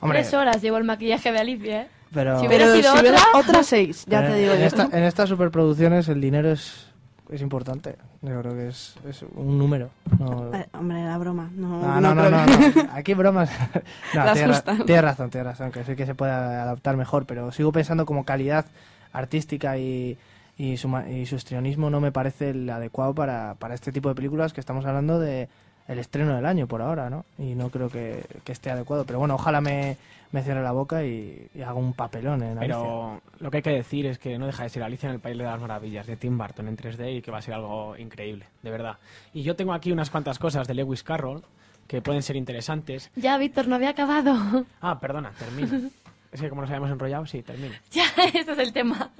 [0.01, 1.87] Hombre, Tres horas llevo el maquillaje de Alicia, ¿eh?
[2.13, 2.39] pero...
[2.39, 4.65] Si hubiera Pero sido si hubiera otra- otra seis, ya pero te digo en, yo.
[4.65, 6.87] esta- en estas superproducciones el dinero es,
[7.29, 7.95] es importante.
[8.21, 9.89] Yo creo que es, es un número.
[10.19, 11.49] No, Eh, hombre, la broma.
[11.55, 12.45] No, No, no, no, no.
[12.93, 13.49] Aquí bromas.
[14.13, 14.63] No, tienes,
[15.01, 18.65] razón, tienes razón, que sí que se puede adaptar mejor, pero sigo pensando como calidad
[19.11, 20.17] artística y,
[20.57, 24.15] y, su, y su histrionismo no me parece el adecuado para, para este tipo de
[24.15, 25.49] películas que estamos hablando de
[25.87, 27.25] el estreno del año por ahora, ¿no?
[27.37, 29.97] Y no creo que, que esté adecuado, pero bueno, ojalá me,
[30.31, 32.75] me cierre la boca y, y haga un papelón en Alicia.
[32.75, 35.21] Pero lo que hay que decir es que no deja de ser Alicia en el
[35.21, 37.95] País de las Maravillas de Tim Burton en 3D y que va a ser algo
[37.97, 38.97] increíble, de verdad.
[39.33, 41.43] Y yo tengo aquí unas cuantas cosas de Lewis Carroll
[41.87, 43.11] que pueden ser interesantes.
[43.15, 44.65] Ya, Víctor, no había acabado.
[44.81, 45.89] Ah, perdona, termino.
[46.31, 47.75] Es que como nos habíamos enrollado, sí, termino.
[47.91, 49.11] ya, ese es el tema.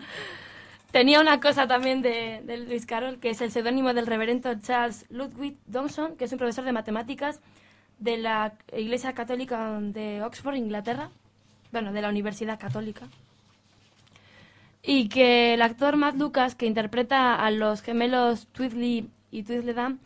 [0.96, 5.06] Tenía una cosa también de, de Luis Carroll, que es el seudónimo del reverendo Charles
[5.10, 7.42] Ludwig Dawson, que es un profesor de matemáticas
[8.00, 11.10] de la Iglesia Católica de Oxford, Inglaterra.
[11.74, 13.10] Bueno, de la Universidad Católica.
[14.82, 19.98] Y que el actor Matt Lucas, que interpreta a los gemelos Twiddly y Tweedledum,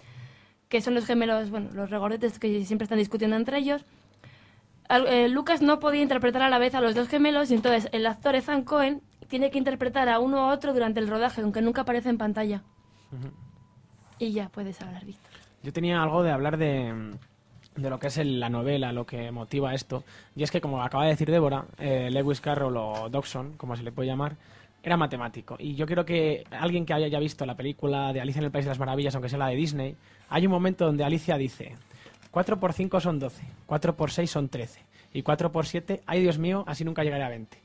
[0.70, 3.86] que son los gemelos, bueno, los regordetes que siempre están discutiendo entre ellos,
[4.90, 8.08] eh, Lucas no podía interpretar a la vez a los dos gemelos y entonces el
[8.08, 11.82] actor Ethan Cohen tiene que interpretar a uno u otro durante el rodaje, aunque nunca
[11.82, 12.62] aparece en pantalla.
[14.18, 15.32] Y ya puedes hablar, Víctor.
[15.64, 17.16] Yo tenía algo de hablar de,
[17.76, 20.04] de lo que es el- la novela, lo que motiva esto.
[20.36, 23.84] Y es que, como acaba de decir Débora, eh, Lewis Carroll o Dodgson, como se
[23.84, 24.36] le puede llamar,
[24.84, 25.56] era matemático.
[25.60, 28.52] Y yo creo que alguien que haya ya visto la película de Alicia en el
[28.52, 29.96] País de las Maravillas, aunque sea la de Disney,
[30.30, 31.76] hay un momento donde Alicia dice,
[32.32, 34.82] 4 por 5 son 12, 4 por 6 son 13,
[35.14, 37.58] y 4 por 7, ay Dios mío, así nunca llegaré a 20.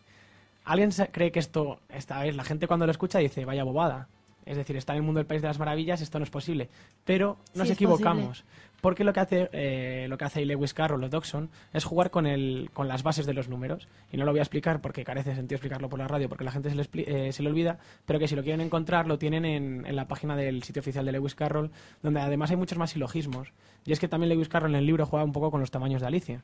[0.65, 4.09] ¿Alguien cree que esto, esta vez, la gente cuando lo escucha dice, vaya bobada?
[4.47, 6.69] Es decir, está en el mundo del País de las Maravillas, esto no es posible.
[7.05, 8.45] Pero nos Sí, equivocamos.
[8.83, 12.27] Porque lo que hace eh, lo que hace Lewis Carroll o Dodgson es jugar con
[12.27, 13.89] el, con las bases de los números.
[14.13, 16.45] Y no lo voy a explicar porque carece de sentido explicarlo por la radio porque
[16.45, 19.07] la gente se le, expli- eh, se le olvida, pero que si lo quieren encontrar
[19.07, 21.71] lo tienen en, en la página del sitio oficial de Lewis Carroll,
[22.03, 23.49] donde además hay muchos más silogismos.
[23.87, 26.03] Y es que también Lewis Carroll en el libro juega un poco con los tamaños
[26.03, 26.43] de Alicia.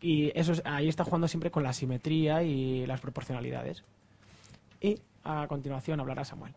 [0.00, 3.82] Y eso es- ahí está jugando siempre con la simetría y las proporcionalidades.
[4.80, 6.52] Y a continuación hablará Samuel.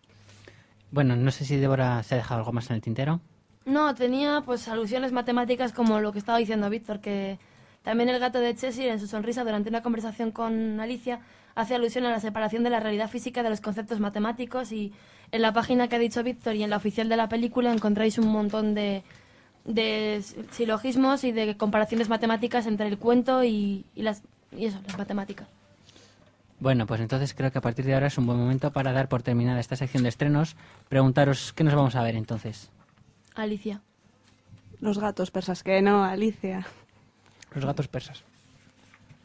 [0.91, 3.19] Bueno, no sé si Débora se ha dejado algo más en el tintero.
[3.65, 7.37] No, tenía pues alusiones matemáticas como lo que estaba diciendo Víctor, que
[7.83, 11.19] también el gato de Cheshire en su sonrisa durante una conversación con Alicia
[11.55, 14.93] hace alusión a la separación de la realidad física de los conceptos matemáticos y
[15.31, 18.17] en la página que ha dicho Víctor y en la oficial de la película encontráis
[18.17, 19.03] un montón de,
[19.67, 24.97] de silogismos y de comparaciones matemáticas entre el cuento y, y las y eso, las
[24.97, 25.47] matemáticas.
[26.59, 29.09] Bueno, pues entonces creo que a partir de ahora es un buen momento para dar
[29.09, 30.55] por terminada esta sección de estrenos.
[30.89, 32.71] Preguntaros qué nos vamos a ver entonces.
[33.35, 33.81] Alicia.
[34.79, 36.65] Los gatos persas, que no, Alicia.
[37.53, 38.23] Los gatos persas.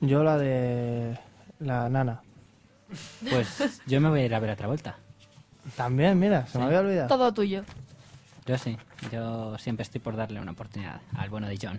[0.01, 1.19] Yo la de
[1.61, 2.23] la nana.
[3.31, 4.99] Pues yo me voy a ir a ver otra vuelta.
[5.77, 7.09] También, mira, se me había olvidado.
[7.09, 7.65] Todo tuyo.
[8.47, 8.77] Yo sí,
[9.13, 11.79] yo siempre estoy por darle una oportunidad al bueno de John.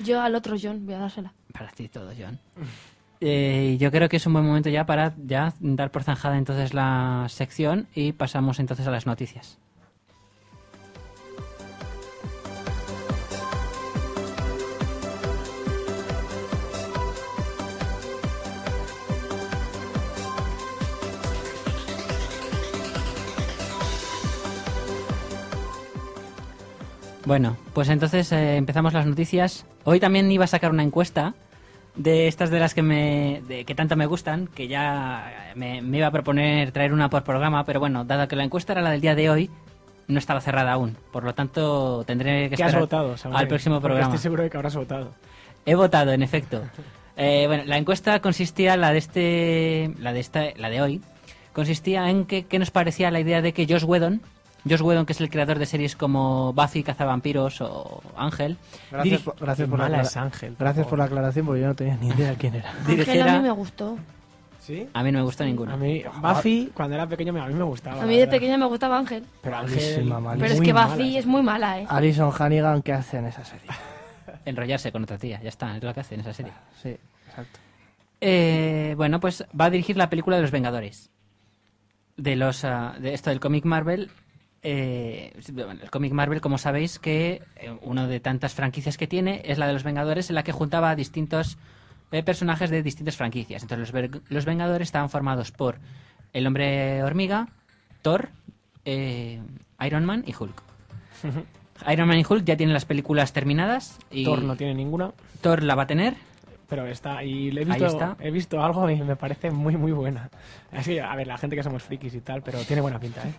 [0.00, 1.32] Yo al otro John voy a dársela.
[1.52, 2.38] Para ti todo, John.
[3.24, 6.74] Eh, yo creo que es un buen momento ya para ya dar por zanjada entonces
[6.74, 9.60] la sección y pasamos entonces a las noticias.
[27.24, 29.64] Bueno, pues entonces eh, empezamos las noticias.
[29.84, 31.34] Hoy también iba a sacar una encuesta
[31.94, 35.98] de estas de las que me de- que tanto me gustan, que ya me, me
[35.98, 38.90] iba a proponer traer una por programa, pero bueno, dado que la encuesta era la
[38.90, 39.50] del día de hoy,
[40.08, 40.96] no estaba cerrada aún.
[41.12, 43.40] Por lo tanto, tendré que ¿Qué has esperar votado, Samuel?
[43.40, 44.14] al próximo Porque programa.
[44.14, 45.12] Estoy seguro de que habrás votado.
[45.64, 46.62] He votado, en efecto.
[47.14, 51.02] Eh, bueno, la encuesta consistía, la de este, la de esta, la de hoy,
[51.52, 54.22] consistía en que qué nos parecía la idea de que Josh Whedon,
[54.68, 58.56] Josh Whedon, que es el creador de series como Buffy, Cazavampiros o Ángel,
[58.90, 61.66] Gracias, diri- por, gracias, Qué por la, es Ángel, gracias por la aclaración porque yo
[61.68, 62.70] no tenía ni idea quién era.
[62.86, 63.98] Ángel a mí me gustó.
[64.60, 64.88] ¿Sí?
[64.94, 65.72] A mí no me gustó ninguno.
[65.72, 68.00] A mí, Buffy, cuando era pequeño, a mí me gustaba.
[68.00, 69.24] A mí de pequeña me gustaba Ángel.
[69.42, 70.12] Pero Ángel.
[70.38, 71.86] Pero es muy que mala, Buffy es muy mala, ¿eh?
[71.88, 73.66] Alison Hannigan, ¿qué hace en esa serie?
[74.44, 76.52] Enrollarse con otra tía, ya está, es lo que hace en esa serie.
[76.80, 76.96] Sí,
[77.28, 77.58] exacto.
[78.20, 81.10] Eh, bueno, pues va a dirigir la película de los Vengadores.
[82.16, 84.12] De los ah, de esto del cómic Marvel.
[84.62, 89.42] Eh, bueno, el cómic Marvel, como sabéis, que eh, uno de tantas franquicias que tiene
[89.44, 91.58] es la de los Vengadores, en la que juntaba a distintos
[92.12, 93.62] eh, personajes de distintas franquicias.
[93.62, 93.92] Entonces,
[94.28, 95.78] los, Vengadores estaban formados por
[96.32, 97.48] el Hombre Hormiga,
[98.02, 98.28] Thor,
[98.84, 99.40] eh,
[99.84, 100.62] Iron Man y Hulk.
[101.90, 105.64] Iron Man y Hulk ya tienen las películas terminadas y Thor no tiene ninguna, Thor
[105.64, 106.14] la va a tener.
[106.68, 107.24] pero está.
[107.24, 108.16] Y le he visto, está.
[108.20, 110.30] he visto algo y me parece muy, muy buena.
[110.70, 113.32] Así, a ver, la gente que somos frikis y tal, pero tiene buena pinta, ¿eh?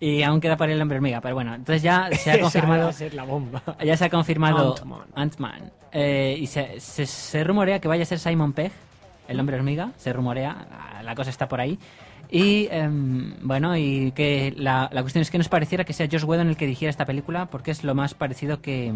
[0.00, 2.84] Y aún queda para el hombre hormiga, pero bueno, entonces ya se ha Esa confirmado,
[2.84, 3.62] va a ser la bomba.
[3.84, 4.74] ya se ha confirmado
[5.14, 5.72] Ant-Man.
[5.92, 8.72] Eh, y se, se, se rumorea que vaya a ser Simon Pegg,
[9.28, 11.78] el hombre hormiga, se rumorea, la, la cosa está por ahí.
[12.30, 16.24] Y em, bueno, y que la, la cuestión es que nos pareciera que sea Josh
[16.24, 18.92] Whedon el que dirigiera esta película, porque es lo más parecido que...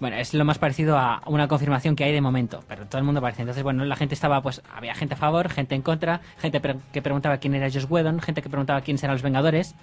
[0.00, 3.04] Bueno, es lo más parecido a una confirmación que hay de momento, pero todo el
[3.04, 3.42] mundo parece.
[3.42, 6.76] Entonces, bueno, la gente estaba, pues, había gente a favor, gente en contra, gente pre-
[6.92, 9.74] que preguntaba quién era Josh Whedon, gente que preguntaba quiénes eran los Vengadores.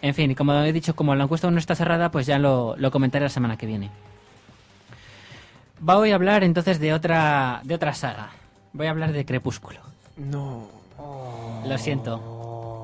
[0.00, 2.38] En fin, y como he dicho, como la encuesta aún no está cerrada, pues ya
[2.38, 3.90] lo, lo comentaré la semana que viene.
[5.80, 8.30] Voy a hablar entonces de otra, de otra saga.
[8.72, 9.80] Voy a hablar de Crepúsculo.
[10.16, 10.66] No.
[11.66, 12.20] Lo siento.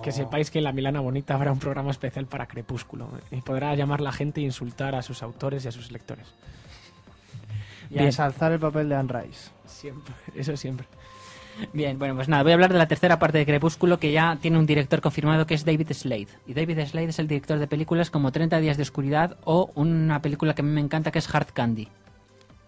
[0.04, 3.74] Que sepáis que en la Milana Bonita habrá un programa especial para Crepúsculo y podrá
[3.74, 6.26] llamar la gente e insultar a sus autores y a sus lectores.
[7.88, 9.50] Y a ensalzar el papel de Anne Rice.
[9.64, 10.86] Siempre, eso siempre.
[11.72, 14.36] Bien, bueno, pues nada, voy a hablar de la tercera parte de Crepúsculo que ya
[14.42, 16.28] tiene un director confirmado que es David Slade.
[16.46, 20.20] Y David Slade es el director de películas como 30 días de oscuridad o una
[20.20, 21.88] película que a mí me encanta que es Hard Candy.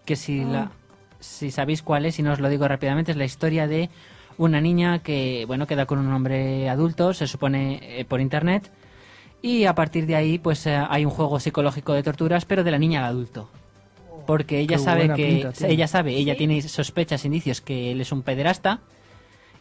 [0.05, 0.71] Que si, la,
[1.19, 3.91] si sabéis cuál es, y no os lo digo rápidamente, es la historia de
[4.37, 8.71] una niña que, bueno, queda con un hombre adulto, se supone eh, por internet,
[9.41, 12.71] y a partir de ahí pues eh, hay un juego psicológico de torturas, pero de
[12.71, 13.49] la niña al adulto.
[14.25, 18.11] Porque ella Qué sabe que pinta ella sabe, ella tiene sospechas, indicios que él es
[18.11, 18.81] un pederasta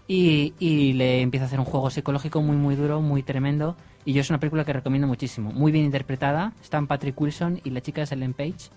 [0.09, 4.13] y, y le empieza a hacer un juego psicológico muy muy duro, muy tremendo y
[4.13, 7.81] yo es una película que recomiendo muchísimo, muy bien interpretada, están Patrick Wilson y la
[7.81, 8.71] chica es Ellen Page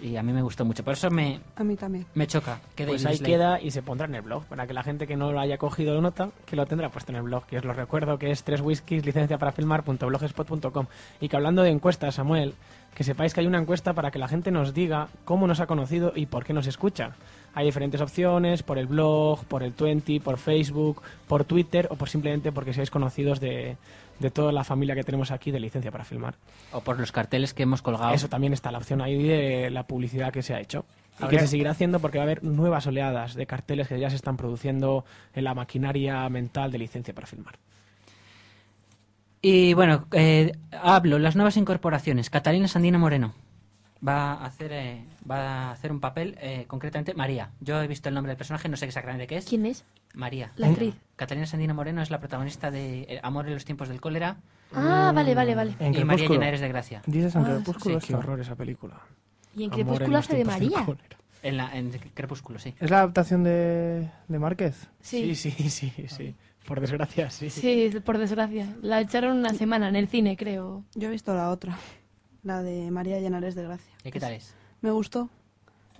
[0.00, 2.06] y a mí me gustó mucho, por eso me, A mí también.
[2.14, 4.44] me choca que Pues ahí queda y se pondrá en el blog.
[4.44, 7.16] Para que la gente que no lo haya cogido nota, que lo tendrá puesto en
[7.16, 7.46] el blog.
[7.46, 10.86] Que os lo recuerdo que es tres whiskies licencia para filmar.blogspot.com.
[11.20, 12.54] Y que hablando de encuestas, Samuel,
[12.94, 15.66] que sepáis que hay una encuesta para que la gente nos diga cómo nos ha
[15.66, 17.16] conocido y por qué nos escucha.
[17.54, 22.08] Hay diferentes opciones, por el blog, por el 20, por Facebook, por Twitter o por
[22.08, 23.76] simplemente porque seáis conocidos de,
[24.18, 26.36] de toda la familia que tenemos aquí de licencia para filmar.
[26.72, 28.14] o por los carteles que hemos colgado.
[28.14, 30.84] Eso también está la opción ahí de la publicidad que se ha hecho.
[31.20, 34.10] Y que se seguirá haciendo porque va a haber nuevas oleadas de carteles que ya
[34.10, 37.56] se están produciendo en la maquinaria mental de licencia para filmar.
[39.40, 42.30] Y bueno, eh, hablo, las nuevas incorporaciones.
[42.30, 43.34] Catalina Sandina Moreno
[44.06, 47.50] va a hacer, eh, va a hacer un papel, eh, concretamente María.
[47.60, 49.44] Yo he visto el nombre del personaje, no sé exactamente qué es.
[49.46, 49.84] ¿Quién es?
[50.14, 50.52] María.
[50.56, 50.94] La actriz.
[51.16, 54.36] Catalina Sandina Moreno es la protagonista de eh, Amor en los tiempos del cólera
[54.72, 55.74] Ah, vale, vale, vale.
[55.78, 56.28] En y María.
[56.28, 57.02] Llena eres de gracia.
[57.06, 59.00] ¿Dices en Ah, Crepúsculo sí, Qué horror esa película.
[59.56, 60.86] Y en Amor Crepúsculo hace de María.
[61.42, 62.74] En, la, en Crepúsculo, sí.
[62.80, 64.88] ¿Es la adaptación de, de Márquez?
[65.00, 66.34] Sí, Sí, sí, sí, sí.
[66.66, 67.50] Por desgracia, sí.
[67.50, 68.66] sí, por desgracia.
[68.80, 70.82] La echaron una semana en el cine, creo.
[70.94, 71.76] Yo he visto la otra,
[72.44, 73.92] la de María Llenares de Gracia.
[74.04, 74.54] ¿Y qué tal es?
[74.80, 75.28] Me gustó.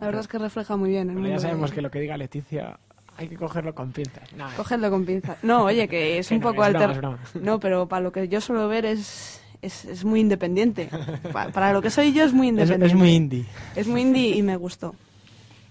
[0.00, 2.00] La verdad es que refleja muy bien el Bueno, ya sabemos de- que lo que
[2.00, 2.78] diga Leticia
[3.16, 4.32] hay que cogerlo con pinzas.
[4.34, 4.54] No, eh.
[4.56, 5.38] Cogedlo con pinzas.
[5.42, 6.90] No, oye, que es Que un no, poco es broma, alter...
[6.90, 7.18] es broma.
[7.40, 10.90] No, pero para lo que yo suelo ver es, es, es muy independiente.
[11.32, 12.86] Pa- para lo que soy yo es muy independiente.
[12.86, 13.46] es muy indie.
[13.76, 14.94] Es muy indie y me gustó.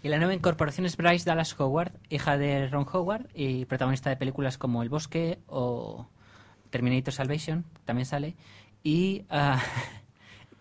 [0.02, 4.18] Y la nueva incorporación es Bryce Dallas Howard, hija de Ron Howard y protagonista de
[4.18, 6.08] películas como El Bosque o
[6.72, 8.36] Terminator Salvation, también sale.
[8.84, 9.62] Y ah,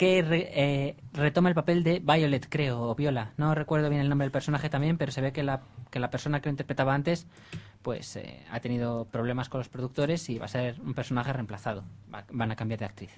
[0.03, 3.31] que re- eh, retoma el papel de Violet, creo, o Viola.
[3.37, 5.61] No recuerdo bien el nombre del personaje también, pero se ve que la,
[5.93, 7.29] que la persona que lo interpretaba antes
[7.83, 11.85] pues eh, ha tenido problemas con los productores y va a ser un personaje reemplazado.
[12.13, 13.11] Va- van a cambiar de actriz.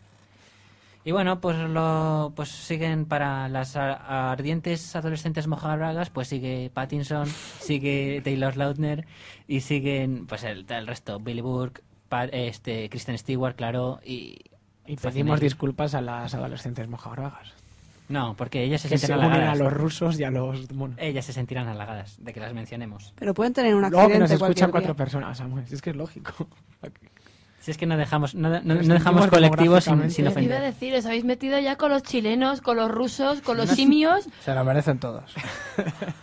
[1.06, 7.26] Y bueno, pues lo pues siguen para las ardientes adolescentes mojabragas, pues sigue Pattinson,
[7.60, 9.06] sigue Taylor Lautner
[9.48, 14.36] y siguen pues el, el resto, Billy Burke, Pa- este Kristen Stewart, claro, y
[14.86, 17.52] Y pedimos disculpas a las adolescentes mojabragas.
[18.08, 19.58] no, porque ellas se Que se sienten unen a halagadas.
[19.60, 20.96] los rusos y a los monos.
[21.00, 23.12] Ellas se sentirán halagadas de que las mencionemos.
[23.16, 25.04] Pero pueden tener un Luego que accidente nos escuchan cualquier cuatro día.
[25.20, 25.66] personas, Samuel.
[25.66, 26.32] Si es que es lógico.
[27.60, 30.60] Si es que no dejamos no, no- no dejamos colectivos sin, sin Iba a ofender.
[30.62, 34.28] decir, os habéis metido ya con los chilenos, con los rusos, con los simios.
[34.40, 35.34] Se lo merecen todos.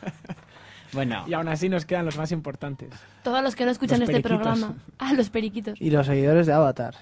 [0.94, 2.90] Bueno, Y aún así nos quedan los más importantes.
[3.24, 4.60] Todos los que no escuchan Los este periquitos.
[4.60, 4.76] programa.
[5.00, 5.80] Ah, los periquitos.
[5.80, 6.96] Y los seguidores de Avatar.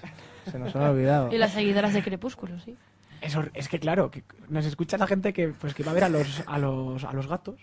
[0.51, 1.31] Se nos han olvidado.
[1.33, 2.75] Y las seguidoras de Crepúsculo, sí.
[3.21, 6.05] Eso, es que claro, que nos escucha la gente que pues que va a ver
[6.05, 7.59] a los a los a los gatos.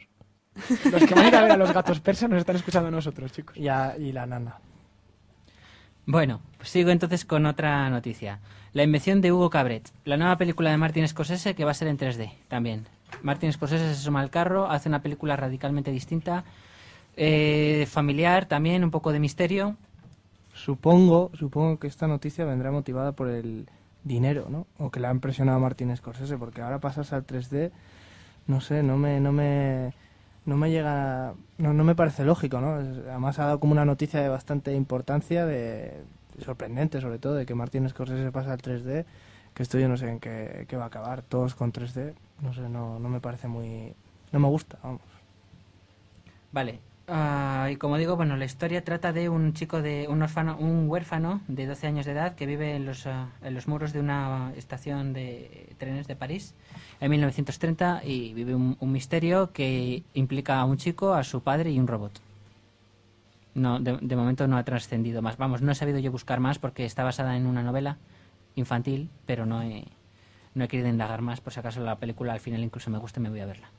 [0.91, 2.91] Los que van a ir a ver a los gatos persas nos están escuchando a
[2.91, 3.57] nosotros, chicos.
[3.57, 4.57] Y, a- y la nana.
[6.07, 8.39] Bueno, pues sigo entonces con otra noticia.
[8.73, 11.89] La invención de Hugo Cabret, la nueva película de Martin Scorsese que va a ser
[11.89, 12.87] en 3D también.
[13.23, 16.45] Martin Scorsese se suma al carro, hace una película radicalmente distinta,
[17.17, 19.77] eh, familiar también, un poco de misterio.
[20.57, 23.69] Supongo, supongo que esta noticia vendrá motivada por el
[24.05, 24.67] dinero, ¿no?
[24.79, 27.73] O que le ha impresionado a Martin Scorsese, porque ahora pasas al 3D,
[28.47, 29.93] no sé, no me, no me,
[30.47, 32.71] no me llega, no, no me parece lógico, ¿no?
[32.77, 36.03] Además ha dado como una noticia de bastante importancia, de,
[36.37, 39.05] de sorprendente sobre todo, de que Martin Scorsese pasa al 3D,
[39.53, 42.55] que esto yo no sé en qué, qué va a acabar, todos con 3D, no
[42.55, 43.93] sé, no, no me parece muy,
[44.33, 45.03] no me gusta, vamos.
[46.53, 46.81] Vale.
[47.09, 51.67] Ah, y como digo, bueno, la historia trata de un chico de un huérfano de
[51.67, 55.13] 12 años de edad que vive en los, ah, en los muros de una estación
[55.13, 56.55] de trenes de París
[57.01, 61.79] en 1930 y vive un, misterio que implica a un chico, a su padre y
[61.79, 62.21] un robot.
[63.55, 65.37] No, de, momento no ha trascendido más.
[65.37, 67.99] Vamos, no he sabido yo buscar más porque está basada en una novela
[68.57, 69.85] infantil, pero no he,
[70.55, 71.41] no he querido indagar más.
[71.41, 73.71] Por si acaso la película al final incluso me guste, me voy a verla.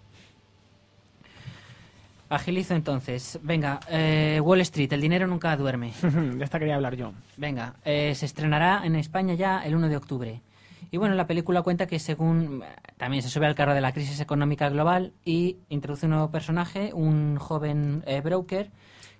[2.29, 3.39] Agilizo entonces.
[3.41, 5.93] Venga, eh, Wall Street, el dinero nunca duerme.
[6.01, 7.13] de esta quería hablar yo.
[7.37, 10.41] Venga, eh, se estrenará en España ya el 1 de octubre.
[10.91, 12.63] Y bueno, la película cuenta que según
[12.97, 16.91] también se sube al carro de la crisis económica global y introduce un nuevo personaje,
[16.93, 18.69] un joven eh, broker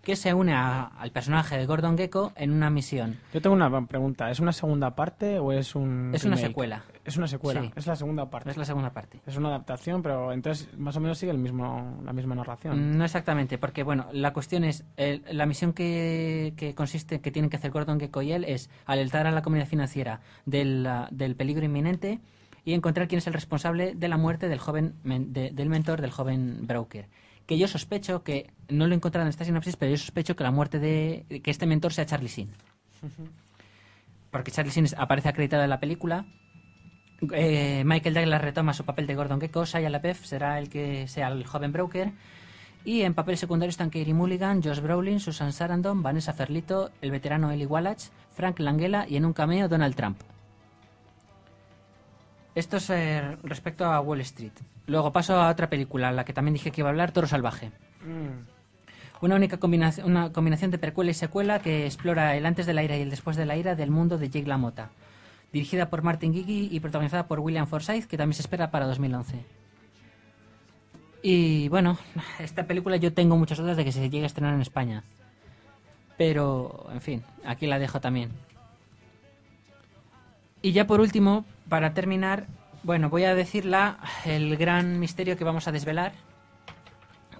[0.01, 3.17] que se une a- al personaje de Gordon Gecko en una misión.
[3.33, 4.31] Yo tengo una pregunta.
[4.31, 6.83] ¿Es una segunda parte o es un Es una secuela.
[7.07, 7.61] Es una secuela.
[7.61, 7.71] Sí.
[7.75, 8.51] Es la segunda parte.
[8.51, 9.21] Es la segunda parte.
[9.25, 12.97] Es una adaptación, pero entonces más o menos sigue el mismo, la misma narración.
[12.97, 17.49] No exactamente, porque bueno, la cuestión es, el- la misión que, que consiste, que tienen
[17.49, 21.35] que hacer Gordon Gecko y él es alertar a la comunidad financiera del, ah, del
[21.35, 22.19] peligro inminente
[22.65, 26.11] y encontrar quién es el responsable de la muerte del joven de- del mentor del
[26.11, 27.07] joven broker.
[27.45, 30.43] Que yo sospecho que, no lo he encontrado en esta sinopsis, pero yo sospecho que
[30.43, 32.49] la muerte de, que este mentor sea Charlie Sheen.
[34.31, 36.25] Porque Charlie es- aparece acreditado en la película.
[37.32, 41.30] Eh, Michael Douglas retoma su papel de Gordon Gecko, Shia LaBeouf será el que sea
[41.30, 42.11] el joven broker.
[42.86, 47.51] Y en papel secundario están Katie Mulligan, Josh Brolin, Susan Sarandon, Vanessa Ferlito, el veterano
[47.51, 47.99] Eli Wallach,
[48.34, 50.18] Frank Langella y en un cameo Donald Trump.
[52.55, 54.53] Esto es eh, respecto a Wall Street.
[54.88, 57.72] Luego paso a otra película, la que también dije que iba a hablar, Toro Salvaje.
[58.05, 58.45] Mm.
[59.22, 62.84] Una única combinación, una combinación de precuela y secuela que explora el antes de la
[62.84, 64.91] ira y el después de la ira del mundo de Jake LaMotta.
[65.51, 69.45] Dirigida por Martin Gigi y protagonizada por William Forsythe, que también se espera para 2011.
[71.21, 71.97] Y bueno,
[72.39, 75.03] esta película yo tengo muchas dudas de que se llegue a estrenar en España.
[76.17, 78.31] Pero, en fin, aquí la dejo también.
[80.61, 82.47] Y ya por último, para terminar,
[82.83, 86.13] bueno, voy a decir la, el gran misterio que vamos a desvelar.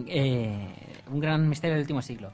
[0.05, 0.68] Eh,
[1.12, 2.32] un gran misterio del último siglo.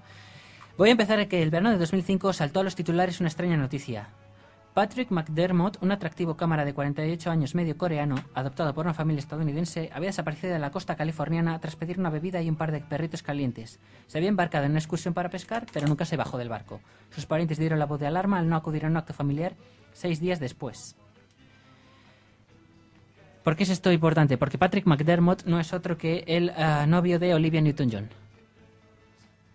[0.78, 4.09] Voy a empezar que el verano de 2005 saltó a los titulares una extraña noticia.
[4.74, 9.91] Patrick McDermott, un atractivo cámara de 48 años medio coreano, adoptado por una familia estadounidense,
[9.93, 13.21] había desaparecido de la costa californiana tras pedir una bebida y un par de perritos
[13.21, 13.80] calientes.
[14.07, 16.82] Se había embarcado en una excursión para pescar, pero nunca se bajó del barco.
[17.11, 19.53] Sus parientes dieron la voz de alarma al no acudir a un acto familiar
[19.93, 20.95] seis días después.
[23.43, 24.39] ¿Por qué es esto importante?
[24.39, 28.09] Porque Patrick McDermott no es otro que el ah, novio de Olivia Newton-John.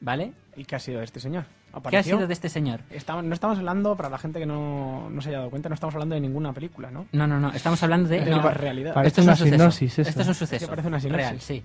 [0.00, 0.32] ¿Vale?
[0.54, 1.57] ¿Y qué ha sido este señor?
[1.90, 2.80] ¿Qué ha sido de este señor?
[2.90, 5.74] Estamos- no estamos hablando, para la gente que no, no se haya dado cuenta, no
[5.74, 7.06] estamos hablando de ninguna película, ¿no?
[7.12, 7.52] No, no, no.
[7.52, 8.18] Estamos hablando de...
[8.18, 9.06] Es no, la realidad.
[9.06, 9.56] Esto es una un suceso.
[9.56, 10.08] sinopsis esto.
[10.10, 10.64] Esto es un suceso.
[10.64, 11.26] Sí, parece una sinopsis.
[11.26, 11.62] Real, sí.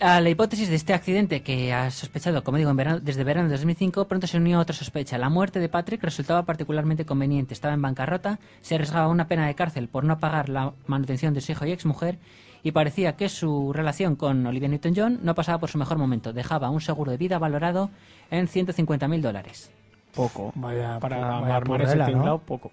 [0.00, 3.48] A la hipótesis de este accidente que ha sospechado, como digo, en verano- desde verano
[3.48, 5.18] de 2005, pronto se unió otra sospecha.
[5.18, 7.52] La muerte de Patrick resultaba particularmente conveniente.
[7.52, 11.34] Estaba en bancarrota, se arriesgaba a una pena de cárcel por no pagar la manutención
[11.34, 12.18] de su hijo y exmujer,
[12.62, 16.32] y parecía que su relación con Olivia Newton-John no pasaba por su mejor momento.
[16.32, 17.90] Dejaba un seguro de vida valorado
[18.30, 19.72] en 150.000 dólares.
[20.14, 20.52] Poco.
[20.54, 22.38] Vaya, Para vaya armar ese ¿no?
[22.38, 22.70] poco.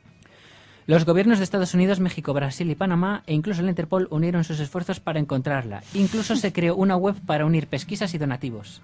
[0.88, 4.59] Los gobiernos de Estados Unidos, México, Brasil y Panamá, e incluso el Interpol, unieron sus
[4.59, 5.81] esfuerzos para encontrarla.
[5.95, 8.83] Incluso se creó una web para unir pesquisas y donativos.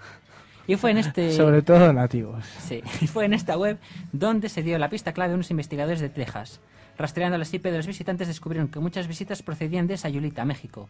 [0.66, 1.32] Y fue en este...
[1.36, 2.44] Sobre todo nativos.
[2.60, 3.78] Sí, y fue en esta web
[4.12, 6.60] donde se dio la pista clave a unos investigadores de Texas.
[6.98, 10.90] Rastreando las IP de los visitantes descubrieron que muchas visitas procedían de Sayulita, México.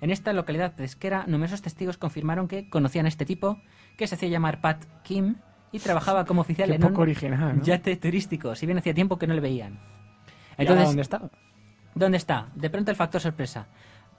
[0.00, 3.60] En esta localidad pesquera, numerosos testigos confirmaron que conocían a este tipo,
[3.96, 5.36] que se hacía llamar Pat Kim,
[5.72, 7.64] y trabajaba como oficial Qué en poco un original, ¿no?
[7.64, 9.78] yate turístico, si bien hacía tiempo que no le veían.
[10.62, 11.20] ¿Y ahora Entonces, dónde está?
[11.94, 12.48] ¿Dónde está?
[12.54, 13.66] De pronto el factor sorpresa.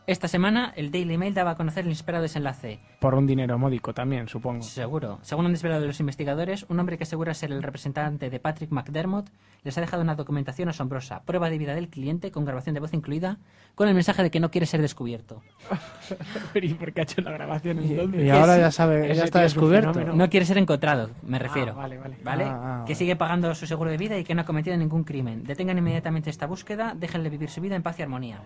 [0.06, 2.80] Esta semana el Daily Mail daba a conocer el inesperado desenlace.
[3.00, 4.62] Por un dinero módico también, supongo.
[4.62, 5.20] Seguro.
[5.22, 9.30] Según han desvelado los investigadores, un hombre que asegura ser el representante de Patrick McDermott
[9.64, 12.94] les ha dejado una documentación asombrosa, prueba de vida del cliente con grabación de voz
[12.94, 13.38] incluida,
[13.76, 15.42] con el mensaje de que no quiere ser descubierto.
[16.54, 18.24] Pero ¿y por qué ha hecho la grabación Y, entonces?
[18.26, 19.94] y ahora sí, ya sabe, ya está es descubierto.
[19.94, 20.18] fenómeno.
[20.18, 21.72] No quiere ser encontrado, me refiero.
[21.78, 22.44] Ah, vale, vale.
[22.44, 22.96] Ah, ah, que vale.
[22.96, 25.46] sigue pagando su seguro de vida y que no ha cometido ningún crimen.
[25.46, 28.42] Detengan inmediatamente esta búsqueda, déjenle vivir su vida en paz y armonía.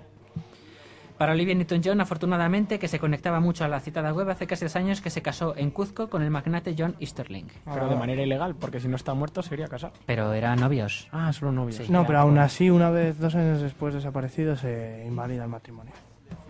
[1.17, 4.75] Para Olivia Newton-John, afortunadamente, que se conectaba mucho a la citada web, hace casi dos
[4.75, 7.45] años que se casó en Cuzco con el magnate John Easterling.
[7.65, 9.93] Pero de manera ilegal, porque si no está muerto sería casado.
[10.05, 11.07] Pero eran novios.
[11.11, 11.77] Ah, solo novios.
[11.77, 11.91] Sí.
[11.91, 15.93] No, pero aún así, una vez, dos años después desaparecido, se invalida el matrimonio.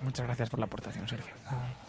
[0.04, 1.34] Muchas gracias por la aportación, Sergio.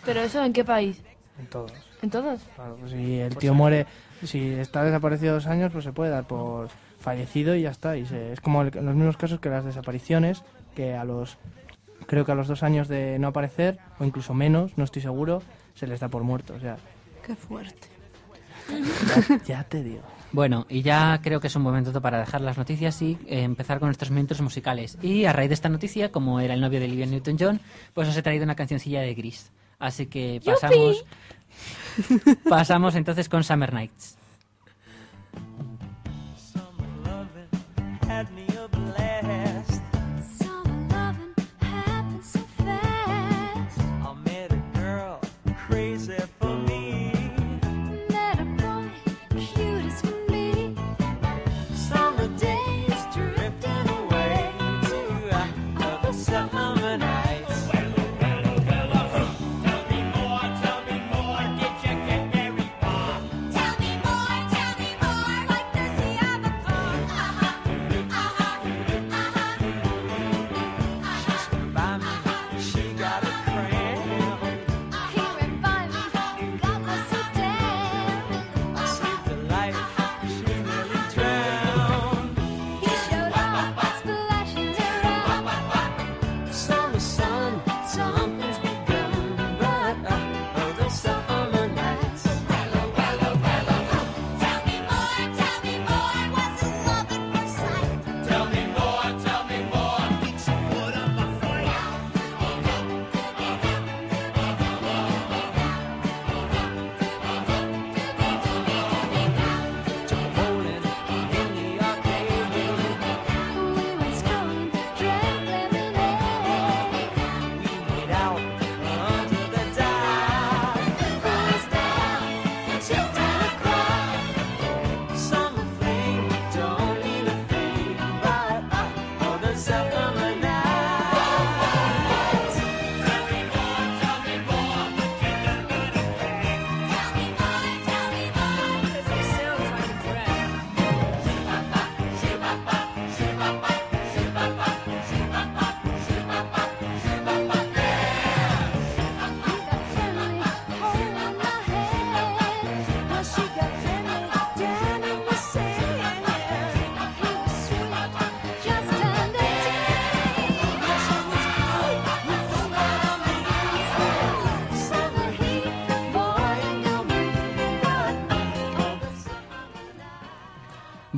[0.05, 1.03] ¿Pero eso en qué país?
[1.39, 1.73] En todos.
[2.03, 2.41] ¿En todos?
[2.55, 3.87] Claro, pues si el tío muere,
[4.25, 6.69] si está desaparecido dos años, pues se puede dar por
[7.01, 7.97] fallecido y ya está.
[7.97, 10.43] Y se- es como el- en los mismos casos que las desapariciones,
[10.75, 11.39] que a los,
[12.09, 15.43] creo que a los dos años de no aparecer, o incluso menos, no estoy seguro,
[15.75, 16.55] se les da por muerto.
[16.55, 16.77] O sea,
[17.25, 17.87] Qué fuerte.
[19.29, 20.03] ya, ya te digo.
[20.33, 23.43] Bueno, y ya creo que es un buen momento para dejar las noticias y eh,
[23.43, 24.99] empezar con nuestros momentos musicales.
[25.01, 27.61] Y a raíz de esta noticia, como era el novio de Olivia Newton-John,
[27.95, 29.51] pues os he traído una cancioncilla de Gris.
[29.79, 31.05] Así que pasamos,
[32.49, 34.19] pasamos entonces con Summer Nights.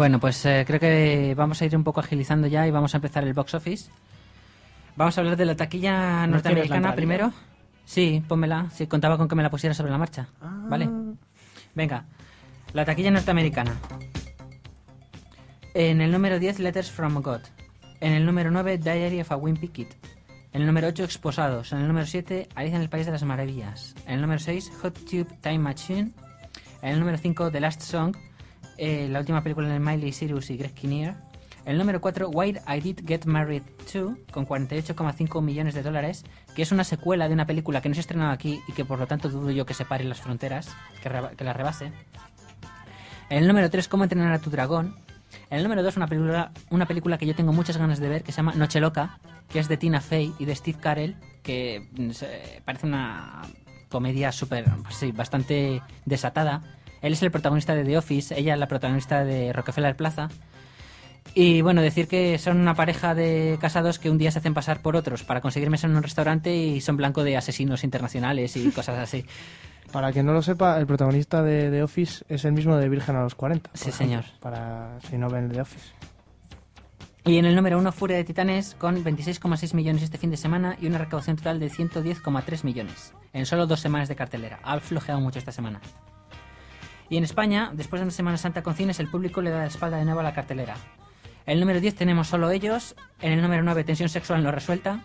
[0.01, 2.97] Bueno, pues eh, creo que vamos a ir un poco agilizando ya y vamos a
[2.97, 3.91] empezar el box office.
[4.97, 7.33] Vamos a hablar de la taquilla ¿No tienes la norteamericana primero.
[7.85, 8.71] Sí, pónmela.
[8.73, 10.29] Sí, contaba con que me la pusiera sobre la marcha.
[10.41, 10.65] Ah.
[10.71, 10.89] Vale.
[11.75, 12.07] Venga,
[12.73, 13.75] la taquilla norteamericana.
[15.75, 17.43] En el número 10, Letters from God.
[18.01, 19.89] En el número 9, Diary of a Wimpy Kid.
[20.55, 21.73] En el número 8, Exposados.
[21.73, 23.95] En el número 7, Alicia en el País de las Maravillas.
[24.07, 26.13] En el número 6, Hot Tube Time Machine.
[26.81, 28.17] En el número 5, The Last Song.
[28.81, 31.17] Eh, la última película de Miley Cyrus y Greg Kinnear.
[31.67, 33.63] El número 4, Why I Did Get Married
[33.93, 36.25] To, con 48,5 millones de dólares,
[36.55, 38.87] que es una secuela de una película que no se ha estrenado aquí y que
[38.87, 41.93] por lo tanto dudo yo que separe las fronteras, que, la rebase.
[43.29, 44.97] El número 3, Cómo entrenar a tu dragón.
[45.51, 48.33] El número 2, una película, una película que yo tengo muchas ganas de ver, que
[48.33, 49.19] se llama Noche Loca,
[49.51, 52.11] que es de Tina Fey y de Steve Carell, que mm,
[52.65, 53.43] parece una
[53.91, 56.63] comedia súper, sí, bastante desatada.
[57.03, 60.29] Él es el protagonista de The Office, ella la protagonista de Rockefeller Plaza.
[61.35, 64.81] Y bueno, decir que son una pareja de casados que un día se hacen pasar
[64.83, 68.71] por otros para conseguir mesa en un restaurante y son blanco de asesinos internacionales y
[68.71, 69.25] cosas así.
[69.93, 73.17] Para quien no lo sepa, el protagonista de The Office es el mismo de Virgen
[73.17, 73.71] a los 40.
[73.71, 74.25] por Sí, ejemplo, señor.
[74.41, 75.93] Para si no ven The Office.
[77.25, 80.77] Y en el número 1, Furia de Titanes, con 26,6 millones este fin de semana
[80.81, 83.13] y una recaudación total de 110,3 millones.
[83.33, 84.61] En solo dos semanas de cartelera.
[84.63, 85.81] Ha flojeado mucho esta semana.
[87.11, 89.67] Y en España, después de una Semana Santa con cines, el público le da la
[89.67, 90.77] espalda de nuevo a la cartelera.
[91.45, 92.95] En el número 10 tenemos solo ellos.
[93.21, 95.05] En el número 9, Tensión Sexual no resuelta.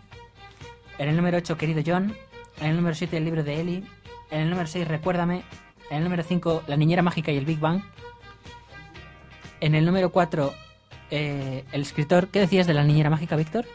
[1.00, 2.16] En el número 8, Querido John.
[2.62, 3.84] En el número 7, El libro de Ellie.
[4.30, 5.42] En el número 6, Recuérdame.
[5.90, 7.82] En el número 5, La niñera mágica y el Big Bang.
[9.60, 10.54] En el número 4,
[11.10, 12.28] eh, el escritor.
[12.28, 13.66] ¿Qué decías de la niñera mágica, Víctor?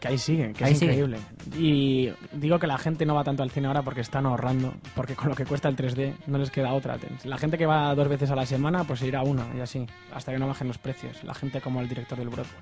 [0.00, 0.92] Que ahí sigue, que Ahí es sigue.
[0.92, 1.18] increíble.
[1.56, 5.14] Y digo que la gente no va tanto al cine ahora porque están ahorrando, porque
[5.14, 6.98] con lo que cuesta el 3D no les queda otra.
[7.24, 10.32] La gente que va dos veces a la semana, pues irá una y así, hasta
[10.32, 11.24] que no bajen los precios.
[11.24, 12.60] La gente como el director del Broadway.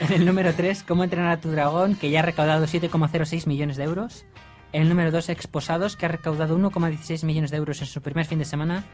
[0.00, 3.76] En el número 3, Cómo entrenar a tu dragón, que ya ha recaudado 7,06 millones
[3.76, 4.24] de euros.
[4.72, 8.24] En el número 2, Exposados, que ha recaudado 1,16 millones de euros en su primer
[8.24, 8.84] fin de semana.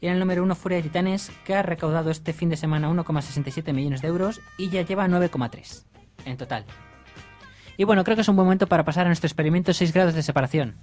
[0.00, 2.88] Y en el número 1, Furia de Titanes, que ha recaudado este fin de semana
[2.90, 5.84] 1,67 millones de euros y ya lleva 9,3
[6.24, 6.64] en total.
[7.76, 10.14] Y bueno, creo que es un buen momento para pasar a nuestro experimento 6 grados
[10.14, 10.76] de separación.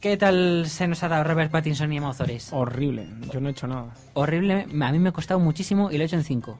[0.00, 2.52] ¿Qué tal se nos ha dado Robert Pattinson y Emma Ozores?
[2.52, 3.94] Horrible, yo no he hecho nada.
[4.14, 6.58] Horrible, a mí me ha costado muchísimo y lo he hecho en 5.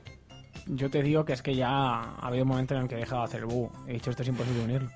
[0.67, 2.99] Yo te digo que es que ya ha habido un momento en el que he
[2.99, 3.73] dejado de hacer búho.
[3.89, 4.91] He dicho, esto es imposible unirlo.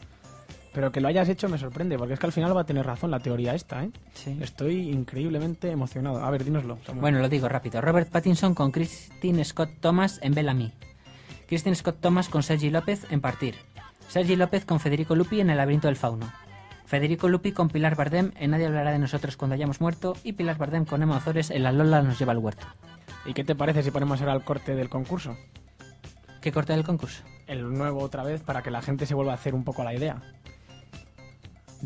[0.72, 2.87] Pero que lo hayas hecho me sorprende, porque es que al final va a tener
[2.87, 3.91] razón la teoría esta, ¿eh?
[4.12, 4.39] Sí.
[4.41, 6.24] Estoy increíblemente emocionado.
[6.24, 6.79] A ver, dínoslo.
[6.85, 7.01] Samuel.
[7.01, 7.81] Bueno, lo digo rápido.
[7.81, 10.72] Robert Pattinson con Christine Scott Thomas en Bellamy.
[11.47, 13.55] Christine Scott Thomas con Sergi López en Partir.
[14.09, 16.32] Sergi López con Federico Lupi en El laberinto del fauno.
[16.86, 20.14] Federico Lupi con Pilar Bardem en Nadie hablará de nosotros cuando hayamos muerto.
[20.24, 22.66] Y Pilar Bardem con Emma Ozores en La Lola nos lleva al huerto.
[23.26, 25.36] ¿Y qué te parece si ponemos ahora el corte del concurso?
[26.40, 27.22] ¿Qué corte del concurso?
[27.47, 29.94] El nuevo otra vez para que la gente se vuelva a hacer un poco la
[29.94, 30.22] idea.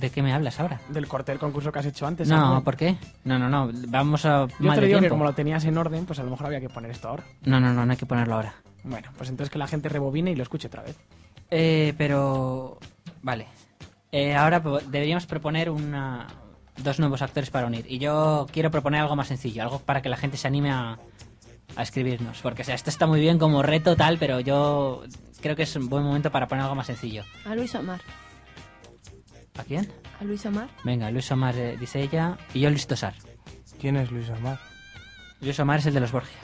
[0.01, 0.80] ¿De qué me hablas ahora?
[0.88, 2.26] Del corte del concurso que has hecho antes.
[2.28, 2.62] No, Samuel.
[2.62, 2.96] ¿por qué?
[3.24, 3.70] No, no, no.
[3.88, 6.22] Vamos a Yo mal te de digo que como lo tenías en orden, pues a
[6.22, 7.24] lo mejor había que poner esto ahora.
[7.44, 8.55] No, no, no, no hay que ponerlo ahora.
[8.82, 10.96] Bueno, pues entonces que la gente rebobine y lo escuche otra vez.
[11.51, 12.78] Eh, pero...
[13.22, 13.46] Vale.
[14.11, 16.26] Eh, ahora deberíamos proponer una...
[16.82, 17.84] dos nuevos actores para unir.
[17.88, 20.98] Y yo quiero proponer algo más sencillo, algo para que la gente se anime a,
[21.76, 22.40] a escribirnos.
[22.40, 25.03] Porque, o sea, esto está muy bien como reto tal, pero yo
[25.42, 27.22] creo que es un buen momento para poner algo más sencillo.
[27.44, 28.01] A Luis Omar.
[29.61, 29.88] ¿A quién?
[30.20, 30.68] A Luis Omar.
[30.84, 33.14] Venga, Luis Omar eh, dice ella y yo Luis Tosar.
[33.78, 34.58] ¿Quién es Luis Omar?
[35.40, 36.38] Luis Omar es el de los Borgia.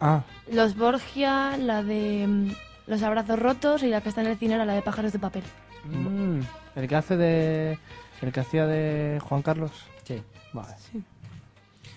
[0.00, 2.50] Ah, Los Borgia, la de mm,
[2.86, 5.18] Los Abrazos Rotos y la que está en el cine era la de Pájaros de
[5.18, 5.42] Papel.
[5.84, 6.40] Mm,
[6.76, 7.78] el que hace de.
[8.20, 9.72] El que hacía de Juan Carlos.
[10.04, 10.22] Sí.
[10.52, 10.74] Vale.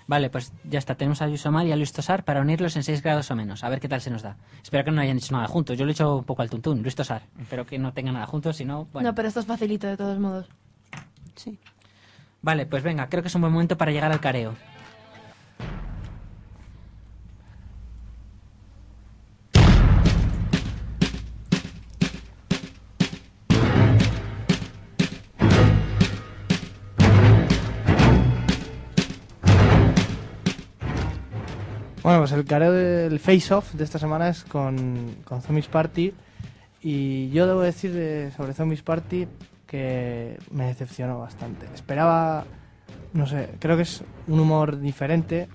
[0.07, 0.95] Vale, pues ya está.
[0.95, 3.63] Tenemos a Luis Omar y a Luis Tosar para unirlos en 6 grados o menos.
[3.63, 4.37] A ver qué tal se nos da.
[4.61, 5.77] Espero que no hayan hecho nada juntos.
[5.77, 6.81] Yo lo he hecho un poco al tuntún.
[6.83, 7.23] Luis Tosar.
[7.39, 8.85] Espero que no tengan nada juntos, si no...
[8.93, 9.09] Bueno.
[9.09, 10.47] No, pero esto es facilito de todos modos.
[11.35, 11.57] Sí.
[12.41, 13.09] Vale, pues venga.
[13.09, 14.55] Creo que es un buen momento para llegar al careo.
[32.03, 36.13] Bueno, pues el careo del face-off de esta semana es con, con Zombies Party.
[36.83, 39.27] Y yo debo decir eh, sobre Zombies Party
[39.67, 41.67] que me decepcionó bastante.
[41.73, 42.45] Esperaba,
[43.13, 45.47] no sé, creo que es un humor diferente.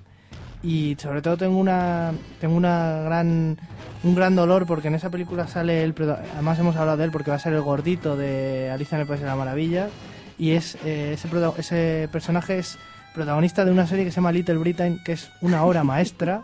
[0.62, 3.58] Y sobre todo tengo una tengo una gran
[4.04, 5.94] un gran dolor porque en esa película sale el
[6.34, 9.06] además hemos hablado de él porque va a ser el gordito de Alicia en el
[9.06, 9.88] País de la Maravilla
[10.38, 11.16] y es eh,
[11.56, 12.78] ese personaje es
[13.14, 16.42] protagonista de una serie que se llama Little Britain que es una obra maestra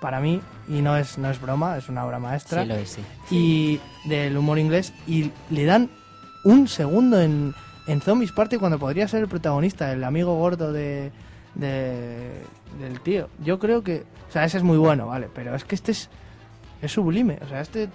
[0.00, 2.62] para mí, y no es, no es broma, es una obra maestra.
[2.62, 3.02] Sí, lo es, sí.
[3.30, 5.90] Y del humor inglés, y le dan
[6.46, 7.54] un segundo en,
[7.86, 11.10] en Zombies Party cuando podría ser el protagonista, el amigo gordo de,
[11.54, 12.40] de-
[12.80, 13.28] del tío.
[13.44, 16.08] Yo creo que, o sea, ese es muy bueno, vale, pero es que este es,
[16.82, 17.88] es sublime, o sea, este,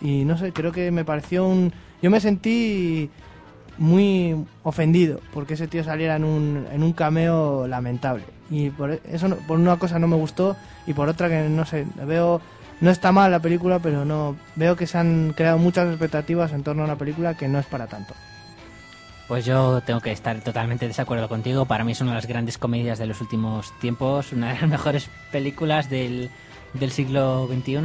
[0.00, 1.72] y no sé, creo que me pareció un,
[2.02, 3.08] yo me sentí
[3.78, 4.34] muy
[4.64, 8.24] ofendido porque ese tío saliera en un, en un cameo lamentable.
[8.50, 11.64] Y por eso, no- por una cosa no me gustó y por otra que no
[11.64, 12.40] sé, veo,
[12.82, 16.64] no está mal la película, pero no, veo que se han creado muchas expectativas en
[16.64, 18.12] torno a una película que no es para tanto.
[19.28, 21.64] Pues yo tengo que estar totalmente de desacuerdo contigo.
[21.64, 24.68] Para mí es una de las grandes comedias de los últimos tiempos, una de las
[24.68, 26.28] mejores películas del,
[26.74, 27.78] del siglo XXI.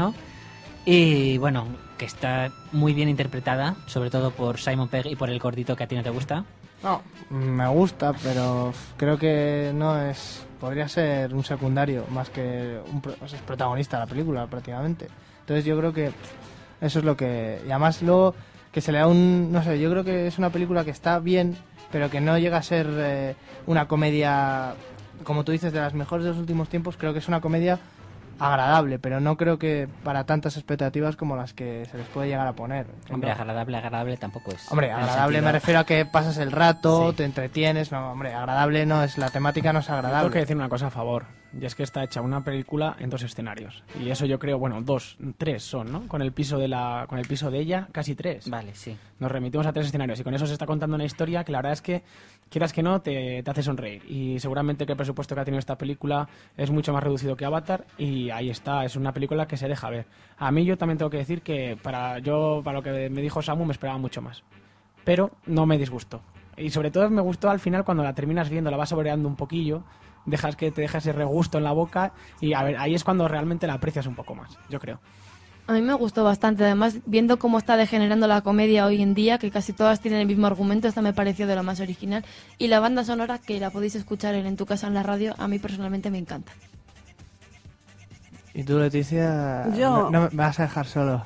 [0.85, 1.67] Y bueno,
[1.99, 5.83] que está muy bien interpretada, sobre todo por Simon Pegg y por el gordito que
[5.83, 6.43] a ti no te gusta.
[6.83, 10.45] No, me gusta, pero creo que no es.
[10.59, 15.07] Podría ser un secundario más que un o es protagonista de la película prácticamente.
[15.41, 16.11] Entonces yo creo que
[16.81, 17.61] eso es lo que.
[17.65, 18.35] Y además luego
[18.71, 19.51] que se le da un.
[19.51, 21.57] No sé, yo creo que es una película que está bien,
[21.91, 24.75] pero que no llega a ser eh, una comedia,
[25.23, 26.97] como tú dices, de las mejores de los últimos tiempos.
[26.97, 27.79] Creo que es una comedia
[28.39, 32.47] agradable, pero no creo que para tantas expectativas como las que se les puede llegar
[32.47, 32.85] a poner.
[33.11, 34.71] Hombre, agradable, agradable tampoco es.
[34.71, 37.91] Hombre, agradable me refiero a que pasas el rato, te entretienes.
[37.91, 39.17] No, hombre, agradable no es.
[39.17, 40.39] La temática no es Tengo que agradable.
[40.39, 41.25] decir una cosa a favor,
[41.59, 43.83] y es que está hecha una película en dos escenarios.
[44.03, 46.07] Y eso yo creo, bueno, dos, tres son, ¿no?
[46.07, 48.49] Con el piso de la, con el piso de ella, casi tres.
[48.49, 48.95] Vale, sí.
[49.19, 51.59] Nos remitimos a tres escenarios y con eso se está contando una historia que la
[51.59, 52.03] verdad es que,
[52.49, 54.03] quieras que no, te, te hace sonreír.
[54.09, 57.45] Y seguramente que el presupuesto que ha tenido esta película es mucho más reducido que
[57.45, 60.05] Avatar y ahí está, es una película que se deja ver.
[60.37, 63.41] A mí yo también tengo que decir que para yo, para lo que me dijo
[63.41, 64.43] Samu, me esperaba mucho más.
[65.03, 66.21] Pero no me disgustó.
[66.57, 69.35] Y sobre todo me gustó al final cuando la terminas viendo, la vas saboreando un
[69.35, 69.83] poquillo,
[70.27, 73.27] dejas que te deja ese regusto en la boca y a ver, ahí es cuando
[73.27, 74.99] realmente la aprecias un poco más, yo creo.
[75.65, 79.37] A mí me gustó bastante, además viendo cómo está degenerando la comedia hoy en día,
[79.37, 82.23] que casi todas tienen el mismo argumento, esta me pareció de lo más original.
[82.57, 85.35] Y la banda sonora, que la podéis escuchar en, En tu casa en la radio,
[85.37, 86.53] a mí personalmente me encanta.
[88.53, 89.65] Y tú, Leticia.
[89.75, 91.25] Yo- No, no me vas a dejar solo.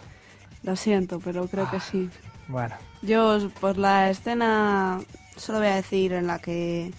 [0.64, 2.10] Lo siento, pero creo que sí.
[2.48, 5.00] Bueno, Yo, por la escena,
[5.38, 6.92] solo voy a decir en la que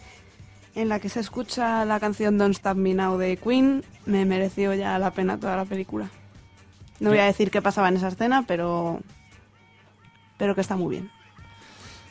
[0.75, 4.75] en la que se escucha la canción Don't Stop Me Now de Queen, me mereció
[4.75, 6.09] ya la pena toda la película.
[7.01, 9.01] No voy a decir qué pasaba en esa escena, pero
[10.39, 11.11] pero que está muy bien.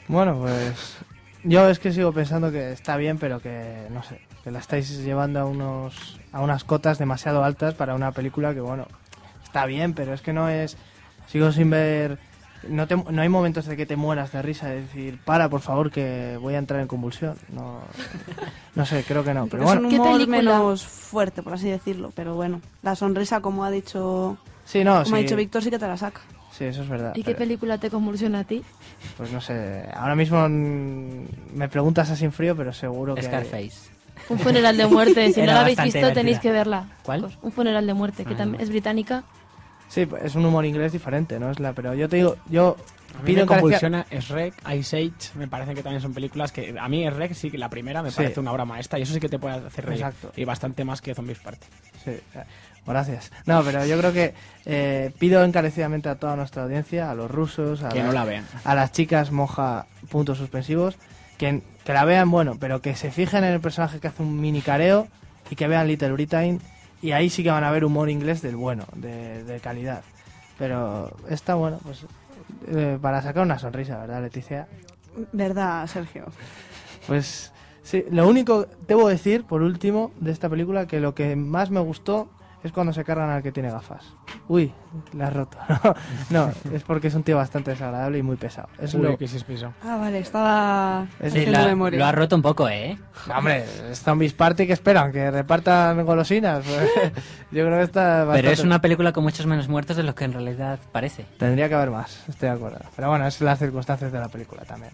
[0.07, 0.97] bueno, pues.
[1.43, 4.95] Yo es que sigo pensando que está bien, pero que no sé, que la estáis
[5.03, 8.88] llevando a unos a unas cotas demasiado altas para una película que bueno,
[9.43, 10.78] está bien, pero es que no es
[11.26, 12.20] sigo sin ver
[12.68, 15.62] no, te- no hay momentos de que te mueras de risa, de decir, para, por
[15.62, 17.36] favor, que voy a entrar en convulsión.
[17.53, 17.82] No,
[18.76, 19.47] no sé, creo que no.
[19.47, 23.64] Pero es bueno, un humor menos fuerte, por así decirlo, pero bueno, la sonrisa, como
[23.66, 26.22] ha dicho, Sí, no, como ha dicho Víctor, sí que te la saca.
[26.51, 27.14] sí, eso es verdad.
[27.16, 28.64] ¿Y qué película te convulsiona a ti?
[29.18, 33.24] Pues no sé, ahora mismo me preguntas así en frío, pero seguro que...
[33.24, 33.91] Scarface.
[34.30, 36.86] Un funeral de muerte, si no la habéis visto tenéis que verla.
[37.03, 37.28] ¿Cuál?
[37.41, 39.24] Un funeral de muerte, que Ah, también es británica.
[39.92, 41.52] Sí, es un humor inglés diferente, ¿no?
[41.52, 42.78] Es la, pero yo te digo, yo
[43.14, 46.74] A mí pido me convulsiona Shrek, Ice Age, me parece que también son películas que
[46.80, 48.16] a mí Shrek sí que la primera me Sí.
[48.16, 50.00] parece una obra maestra y eso sí que te puede hacer reír.
[50.02, 50.32] Exacto.
[50.38, 51.68] Y bastante más que Zombies Party.
[52.06, 52.22] Sí, eh,
[52.88, 53.34] gracias.
[53.46, 54.34] No, pero yo creo que
[54.66, 58.24] eh, pido encarecidamente a toda nuestra audiencia, a los rusos, a, Que las, no la
[58.24, 58.46] vean.
[58.64, 60.96] a las chicas moja puntos suspensivos,
[61.38, 64.39] que, que la vean, bueno, pero que se fijen en el personaje que hace un
[64.39, 65.10] mini careo
[65.50, 66.62] y que vean Little Britain
[67.02, 70.04] y ahí sí que van a ver humor inglés del bueno, de, de calidad.
[70.58, 72.06] Pero está bueno, pues
[72.68, 74.68] eh, para sacar una sonrisa, ¿verdad, Leticia?
[75.32, 76.26] ¿Verdad, Sergio?
[77.08, 77.52] Pues
[77.84, 81.80] sí, lo único, debo decir, por último, de esta película, que lo que más me
[81.80, 82.30] gustó
[82.64, 84.14] es cuando se cargan al que tiene gafas.
[84.47, 84.72] Uy,
[85.14, 85.57] la has roto.
[86.30, 88.70] No, es porque es un tío bastante desagradable y muy pesado.
[88.80, 89.18] Es Uy, lo...
[89.18, 89.74] que sí es piso.
[89.84, 91.99] Ah, vale, estaba Es- Sí, haciendo la- memoria.
[91.99, 92.97] lo ha roto un poco, ¿eh?
[93.28, 96.64] No, hombre, es Zombies Party que esperan, que repartan golosinas.
[96.66, 96.89] Pues,
[97.51, 98.41] yo creo que está bastante...
[98.41, 101.26] Pero es una película con muchos menos muertos de lo que en realidad parece.
[101.39, 102.80] Tendría que haber más, estoy de acuerdo.
[102.95, 104.93] Pero bueno, es las circunstancias de la película también.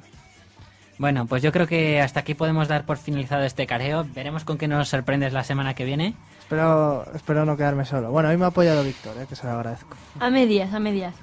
[1.00, 4.04] Bueno, pues yo creo que hasta aquí podemos dar por finalizado este careo.
[4.16, 6.16] Veremos con qué nos sorprendes la semana que viene.
[6.48, 8.10] Espero, espero no quedarme solo.
[8.10, 9.98] Bueno, hoy me ha apoyado Víctor, eh, que se lo agradezco.
[10.18, 11.14] A medias, a medias.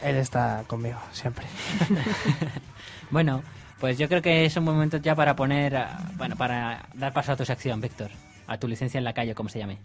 [0.00, 1.44] Él está conmigo, siempre.
[3.10, 3.42] Bueno,
[3.78, 5.78] pues yo creo que es un momento ya para poner,
[6.14, 8.10] bueno, para dar paso a tu sección, Víctor.
[8.46, 9.80] A tu licencia en la calle, como se llame.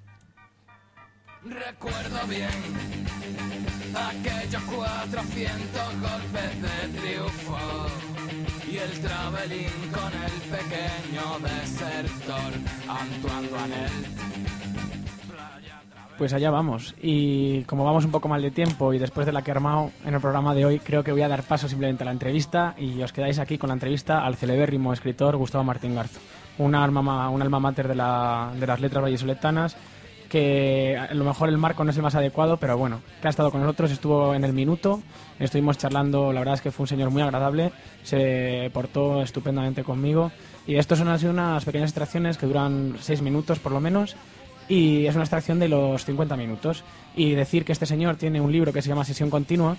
[1.43, 2.47] Recuerdo bien
[3.93, 7.57] aquellos 400 golpes de triunfo
[8.71, 12.53] y el travelín con el pequeño desertor
[12.87, 13.87] Antoine
[16.17, 16.95] Pues allá vamos.
[17.01, 19.91] Y como vamos un poco mal de tiempo y después de la que he armado
[20.05, 22.73] en el programa de hoy, creo que voy a dar paso simplemente a la entrevista
[22.77, 26.19] y os quedáis aquí con la entrevista al celebérrimo escritor Gustavo Martín Garzo,
[26.57, 29.77] un alma, ma- un alma mater de, la- de las letras vallisoletanas
[30.27, 33.29] que a lo mejor el marco no es el más adecuado, pero bueno, que ha
[33.29, 35.01] estado con nosotros, estuvo en el minuto,
[35.39, 37.71] estuvimos charlando, la verdad es que fue un señor muy agradable,
[38.03, 40.31] se portó estupendamente conmigo
[40.65, 44.15] y estos son sido unas pequeñas extracciones que duran seis minutos por lo menos
[44.69, 46.83] y es una extracción de los 50 minutos.
[47.15, 49.77] Y decir que este señor tiene un libro que se llama Sesión Continua,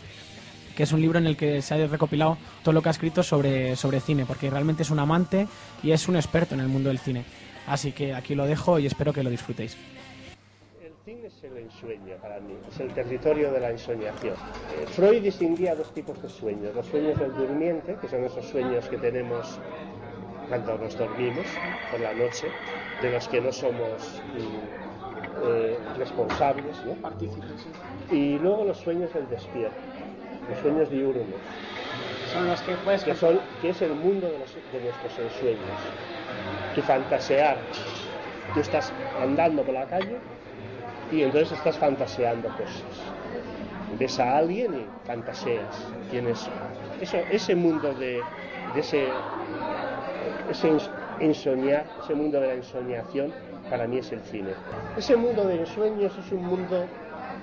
[0.75, 3.23] que es un libro en el que se ha recopilado todo lo que ha escrito
[3.23, 5.47] sobre, sobre cine, porque realmente es un amante
[5.83, 7.25] y es un experto en el mundo del cine.
[7.67, 9.77] Así que aquí lo dejo y espero que lo disfrutéis.
[11.09, 14.35] Es el ensueño para mí, es el territorio de la ensoñación.
[14.35, 18.87] Eh, Freud distinguía dos tipos de sueños, los sueños del durmiente, que son esos sueños
[18.91, 19.59] que tenemos
[20.51, 21.47] cuando nos dormimos
[21.91, 22.49] por la noche,
[23.01, 26.95] de los que no somos mm, eh, responsables, ¿no?
[28.15, 29.77] y luego los sueños del despierto,
[30.51, 31.25] los sueños diurnos.
[32.35, 33.03] Son los que puedes...
[33.05, 35.81] que, son, que es el mundo de, los- de nuestros ensueños.
[36.75, 37.57] Tu fantasear.
[38.53, 38.93] Tú estás
[39.23, 40.17] andando por la calle
[41.13, 42.83] y entonces estás fantaseando cosas.
[43.99, 45.87] Ves a alguien y fantaseas.
[46.11, 46.49] Tienes
[47.01, 48.23] eso, ese mundo de,
[48.77, 49.09] ese,
[50.51, 50.69] ese
[51.21, 53.33] ese mundo de la ensoñación,
[53.71, 54.51] para mí es el cine.
[54.97, 56.87] Ese mundo de ensueños es un mundo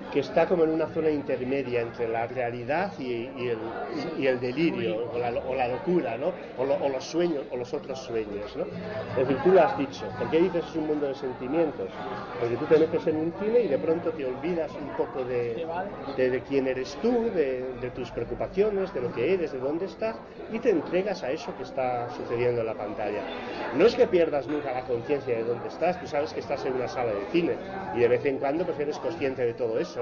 [0.09, 3.11] que está como en una zona intermedia entre la realidad y,
[3.43, 6.35] y el, y el delirio o la, o la locura, ¿no?
[6.55, 8.71] O, lo- o los sueños o los otros sueños, ¿no?
[9.13, 10.15] Es decir, tú lo has dicho.
[10.15, 12.01] ¿Por qué dices es un mundo de sentimientos?
[12.37, 15.69] Porque tú te metes en un cine y de pronto te olvidas un poco de,
[16.03, 19.85] de, de quién eres tú, de, de tus preocupaciones, de lo que eres, de dónde
[19.85, 23.29] estás y te entregas a eso que está sucediendo en la pantalla.
[23.71, 26.73] No es que pierdas nunca la conciencia de dónde estás, tú sabes que estás en
[26.73, 27.55] una sala de cine
[27.91, 29.94] y de vez en cuando pues eres consciente de todo eso,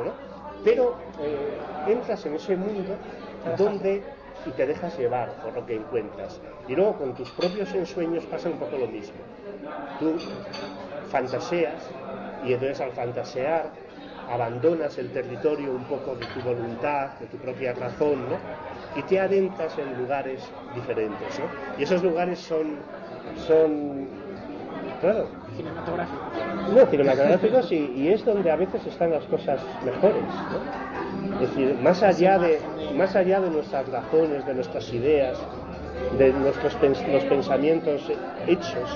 [0.63, 2.97] Pero eh, entras en ese mundo
[3.57, 4.03] donde
[4.45, 6.41] y te dejas llevar por lo que encuentras.
[6.67, 9.19] Y luego con tus propios ensueños pasa un poco lo mismo.
[9.99, 10.19] Tú
[11.09, 11.95] fantaseas
[12.41, 13.71] y entonces al fantasear
[14.25, 18.39] abandonas el territorio un poco de tu voluntad, de tu propia razón, ¿no?
[18.93, 21.51] Y te adentras en lugares diferentes, ¿no?
[21.77, 22.89] Y esos lugares son,
[23.33, 24.07] son,
[24.99, 26.23] claro, Cinematográfico.
[26.75, 30.23] no, cinematográficos y, y es donde a veces están las cosas mejores.
[31.41, 32.59] Es decir, más allá, de,
[32.95, 35.37] más allá de nuestras razones, de nuestras ideas,
[36.17, 36.77] de nuestros
[37.11, 38.01] los pensamientos
[38.47, 38.89] hechos,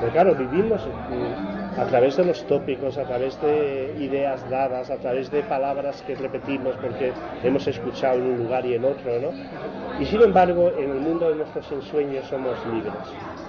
[0.00, 0.82] pero claro, vivimos
[1.76, 6.14] a través de los tópicos, a través de ideas dadas, a través de palabras que
[6.14, 7.12] repetimos porque
[7.42, 9.30] hemos escuchado en un lugar y en otro, ¿no?
[10.00, 12.92] Y sin embargo, en el mundo de nuestros ensueños somos libres,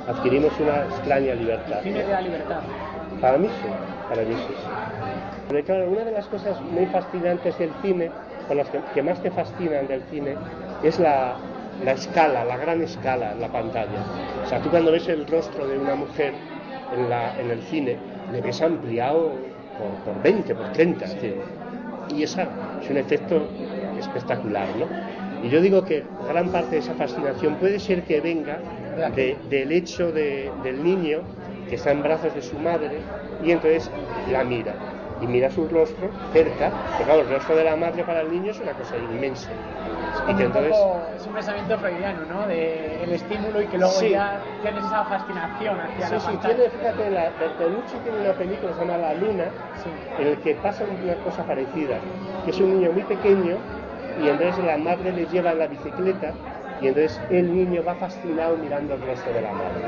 [0.07, 1.82] adquirimos una extraña libertad.
[1.84, 2.59] Cine de la libertad.
[3.21, 3.69] Para mí sí,
[4.09, 4.53] para mí sí.
[5.47, 8.09] Pero claro, una de las cosas muy fascinantes del cine,
[8.47, 10.36] con las que, que más te fascinan del cine,
[10.84, 11.36] es la,
[11.84, 14.03] la escala, la gran escala en la pantalla.
[14.43, 16.34] O sea, tú cuando ves el rostro de una mujer
[16.95, 17.97] en, la, en el cine,
[18.28, 21.05] le ves ampliado por, por 20, por 30.
[21.05, 21.43] es decir,
[22.07, 23.57] y esa es un efecto
[23.95, 24.95] espectacular, ¿no?
[25.39, 29.71] Y yo digo que gran parte de esa fascinación puede ser que venga de- del
[29.71, 31.30] hecho de- del niño
[31.67, 34.95] que está en brazos de su madre y entonces la mira.
[35.22, 38.51] Y mira su rostro cerca, porque claro, el rostro de la madre para el niño
[38.51, 39.49] es una cosa inmensa.
[39.49, 42.47] Es Y como que un entonces, poco, es un pensamiento freudiano, ¿no?
[42.47, 44.09] De el estímulo y que luego Sí.
[44.09, 46.55] ya tienes esa fascinación hacia Sí, la sí, pantalla.
[46.55, 49.45] tiene, fíjate, la, Bertolucci tiene una película que se llama La Luna,
[50.20, 51.97] en el que pasa una cosa parecida,
[52.43, 53.57] que es un niño muy pequeño
[54.22, 56.34] y entonces la madre le lleva en la bicicleta
[56.82, 59.82] y entonces el niño va fascinado mirando el rostro de la madre.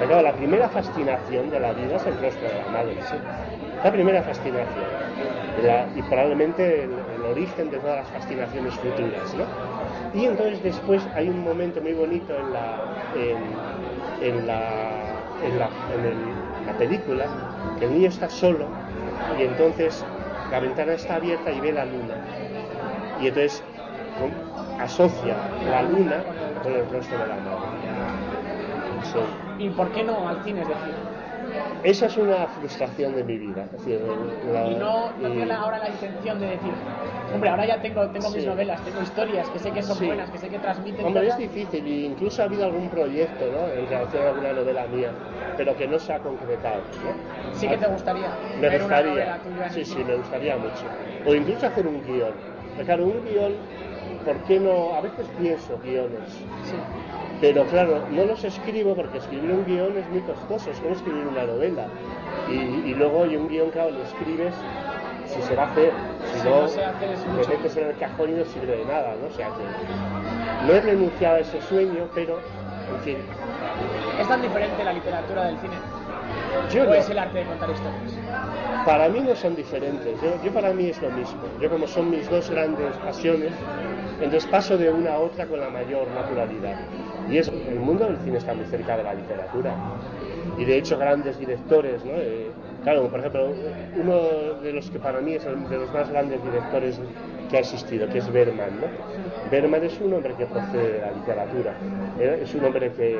[0.00, 3.16] Pero la primera fascinación de la vida es el rostro de la madre, sí.
[3.82, 5.00] La primera fascinación.
[5.96, 6.90] Y probablemente el,
[7.30, 9.44] origen de todas las fascinaciones futuras, ¿no?
[10.18, 12.80] Y entonces después hay un momento muy bonito en la,
[14.20, 14.60] en, la,
[15.44, 17.26] en la, en la película,
[17.78, 18.66] que el niño está solo
[19.38, 20.04] y entonces
[20.50, 22.14] la ventana está abierta y ve la luna.
[23.20, 23.62] Y entonces
[24.80, 25.36] asocia
[25.70, 26.22] la luna
[26.62, 27.80] con el rostro de la madre.
[29.02, 29.64] Sí.
[29.64, 30.62] ¿Y por qué no al cine?
[30.62, 30.94] Es decir,
[31.82, 33.64] Esa es una frustración de mi vida.
[33.64, 34.00] Es decir,
[34.52, 36.72] la- y no, no y- ahora la intención de decir,
[37.32, 40.06] hombre, ahora ya tengo, tengo mis novelas, tengo historias que sé que son Sí.
[40.06, 43.68] buenas, que sé que transmiten Hombre, es difícil y incluso ha habido algún proyecto ¿no?
[43.72, 45.10] en relación a alguna novela mía,
[45.56, 46.82] pero que no se ha concretado.
[47.04, 47.54] ¿no?
[47.58, 48.30] Sí que te gustaría
[48.60, 50.84] Me gustaría, tuya sí, sí, me gustaría mucho.
[51.26, 52.32] O incluso hacer un guion.
[52.84, 53.52] Claro, un guion,
[54.24, 54.94] ¿por qué no?
[54.94, 56.20] A veces pienso guiones.
[57.40, 61.26] Pero claro, no los escribo porque escribir un guion es muy costoso, es como escribir
[61.26, 61.86] una novela.
[62.48, 64.54] Y, y luego y un guion, claro, lo escribes
[65.26, 65.92] si se va a hacer.
[66.32, 69.28] Si Si no, no te metes en el cajón y no sirve de nada, ¿no?
[69.28, 72.38] O sea que no he renunciado a ese sueño, pero,
[72.94, 73.16] en fin,
[74.20, 75.74] ¿Es tan diferente la literatura del cine?
[76.70, 76.94] Yo ¿O no.
[76.94, 78.84] es el arte de contar historias?
[78.84, 80.20] para mí no son diferentes.
[80.20, 81.40] Yo, yo para mí es lo mismo.
[81.60, 83.52] Yo como son mis dos grandes pasiones,
[84.20, 86.76] entonces paso de una a otra con la mayor naturalidad.
[87.28, 89.74] Y es, el mundo del cine está muy cerca de la literatura.
[90.58, 92.12] Y de hecho grandes directores, ¿no?
[92.14, 92.50] Eh,
[92.82, 93.52] claro, por ejemplo,
[93.96, 97.00] uno de los que para mí es de los más grandes directores
[97.50, 98.86] que ha existido, que es Berman, ¿no?
[99.50, 101.74] Berman es un hombre que procede de la literatura.
[102.18, 103.18] Es un hombre que,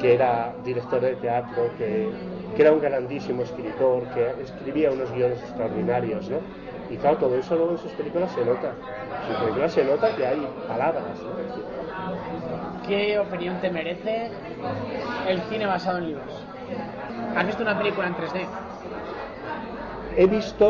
[0.00, 2.08] que era director de teatro, que,
[2.54, 6.38] que era un grandísimo escritor, que escribía unos guiones extraordinarios, ¿no?
[6.88, 8.82] Y claro, todo eso luego en sus películas se nota.
[9.20, 11.46] En sus películas se nota que hay palabras, ¿no?
[12.82, 14.40] ¿Qué opinión te merece
[15.22, 16.48] el cine basado en libros?
[17.34, 18.58] ¿Has visto una película en 3D?
[20.22, 20.68] He visto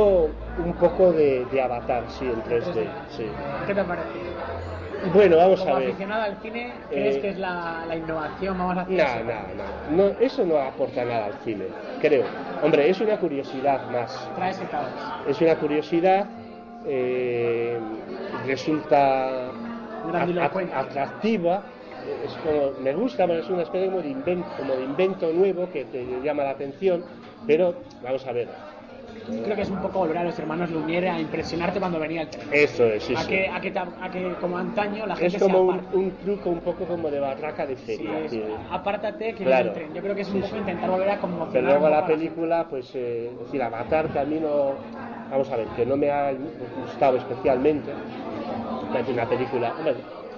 [0.56, 3.42] un poco de, de Avatar, sí, en 3D, sí.
[3.64, 4.18] ¿Qué te parece?
[5.14, 5.88] Bueno, vamos Como a ver.
[5.90, 8.58] aficionado al cine, ¿crees Eh, que es la, la innovación?
[8.58, 9.24] Vamos a hacer No, eso?
[9.24, 10.20] no, no, no.
[10.20, 11.66] Eso no aporta nada al cine,
[12.00, 12.24] creo.
[12.62, 14.28] Hombre, es una curiosidad más.
[14.34, 14.86] Trae ese caos.
[15.28, 16.26] Es una curiosidad,
[16.86, 17.78] eh,
[18.46, 19.50] resulta
[20.74, 21.62] atractiva.
[22.24, 25.70] Es como, me gusta, pero es una especie como de, invento, como de invento nuevo
[25.70, 27.04] que te llama la atención,
[27.46, 28.48] pero vamos a ver.
[29.44, 32.28] Creo que es un poco volver a los hermanos Lumiere a impresionarte cuando venía el
[32.28, 32.48] tren.
[32.52, 33.28] Eso es, sí, a, sí.
[33.28, 36.10] que, a, que, te- a que como antaño la gente Es como se un, un
[36.18, 38.28] truco un poco como de barraca de feria.
[38.28, 39.64] Sí, es- apártate que Claro.
[39.64, 39.94] viene el tren.
[39.94, 41.52] Yo creo que es un poco intentar volver a conmocionar.
[41.52, 44.76] Pero luego la película, pues, eh, es decir, Avatar que a mí no,
[45.30, 46.32] vamos a ver, que no me ha
[46.82, 47.92] gustado especialmente.
[48.86, 49.74] Me parece una película,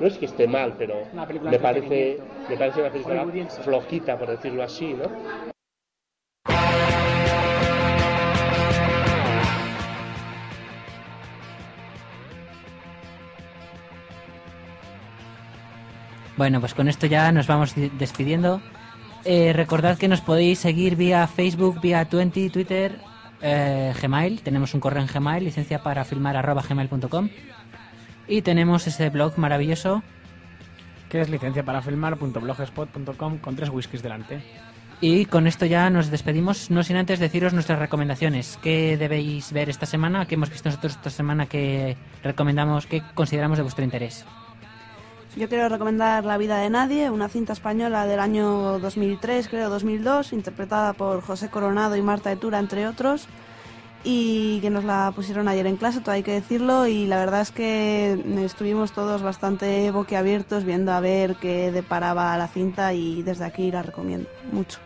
[0.01, 1.07] no es que esté mal, pero
[1.43, 3.27] me parece, me parece una película
[3.63, 5.50] flojita, por decirlo así, ¿no?
[16.41, 18.63] Bueno, pues con esto ya nos vamos di- despidiendo.
[19.27, 22.99] Eh, recordad que nos podéis seguir vía Facebook, vía Twenty, Twitter,
[23.43, 24.41] eh, Gmail.
[24.41, 27.29] Tenemos un correo en Gmail, licencia para filmar arroba gmail.com.
[28.27, 30.03] Y tenemos ese blog maravilloso.
[31.11, 34.41] Que es licencia para filmar.blogspot.com con tres whiskies delante.
[35.03, 38.59] Y con esto ya nos despedimos, no sin antes deciros nuestras recomendaciones.
[38.63, 40.25] ¿Qué debéis ver esta semana?
[40.25, 44.25] ¿Qué hemos visto nosotros esta semana que recomendamos, que consideramos de vuestro interés?
[45.37, 50.33] Yo quiero recomendar La vida de nadie, una cinta española del año 2003, creo 2002,
[50.33, 53.29] interpretada por José Coronado y Marta Etura, entre otros,
[54.03, 57.43] y que nos la pusieron ayer en clase, todo hay que decirlo, y la verdad
[57.43, 63.45] es que estuvimos todos bastante boquiabiertos viendo a ver qué deparaba la cinta y desde
[63.45, 64.81] aquí la recomiendo mucho.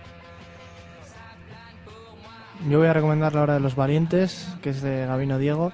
[2.68, 5.72] Yo voy a recomendar La Hora de los Valientes, que es de Gabino Diego,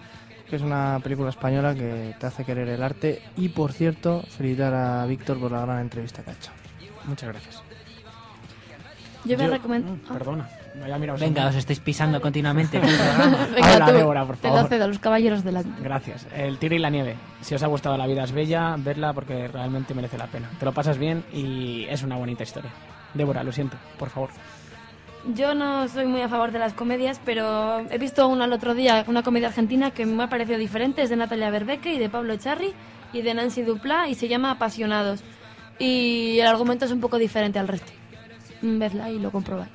[0.50, 3.22] que es una película española que te hace querer el arte.
[3.36, 6.50] Y por cierto, felicitar a Víctor por la gran entrevista que ha hecho.
[7.06, 7.62] Muchas gracias.
[9.24, 9.92] Yo Yo- recomendar.
[9.92, 10.48] mm, Perdona.
[10.98, 12.78] Mira, os- Venga, os estáis pisando continuamente.
[13.54, 14.68] Venga, Habla, tú, Débora, por te lo favor.
[14.70, 15.82] cedo, los caballeros delante.
[15.82, 16.26] Gracias.
[16.34, 17.16] El Tigre y la Nieve.
[17.40, 20.48] Si os ha gustado La vida es bella, verla porque realmente merece la pena.
[20.58, 22.70] Te lo pasas bien y es una bonita historia.
[23.14, 24.30] Débora, lo siento, por favor.
[25.26, 28.74] Yo no soy muy a favor de las comedias, pero he visto una el otro
[28.74, 31.02] día, una comedia argentina que me ha parecido diferente.
[31.02, 32.72] Es de Natalia Berbeque y de Pablo Echarri
[33.12, 35.22] y de Nancy Duplá y se llama Apasionados.
[35.78, 37.92] Y el argumento es un poco diferente al resto.
[38.62, 39.70] Mm, Vedla y lo comprobáis.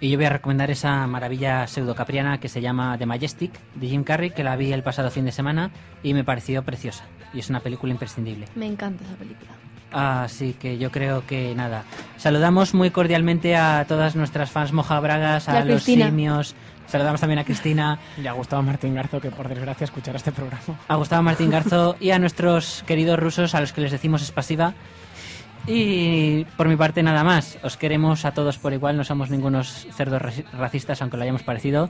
[0.00, 4.04] Y yo voy a recomendar esa maravilla pseudocapriana que se llama The Majestic de Jim
[4.04, 5.70] Carrey, que la vi el pasado fin de semana
[6.02, 7.04] y me pareció preciosa.
[7.32, 8.46] Y es una película imprescindible.
[8.54, 9.52] Me encanta esa película.
[9.94, 11.84] Así que yo creo que nada.
[12.16, 16.06] Saludamos muy cordialmente a todas nuestras fans mojabragas, a a los Cristina.
[16.06, 16.54] simios.
[16.86, 20.60] Saludamos también a Cristina, Y a Gustavo Martín Garzo, que por desgracia escuchará este programa.
[20.88, 24.74] a Gustavo Martín Garzo y a nuestros queridos rusos a los que les decimos espasiva.
[25.66, 27.56] Y por mi parte nada más.
[27.62, 31.42] Os queremos a todos por igual, no somos ningunos cerdos raci- racistas, aunque lo hayamos
[31.42, 31.88] parecido.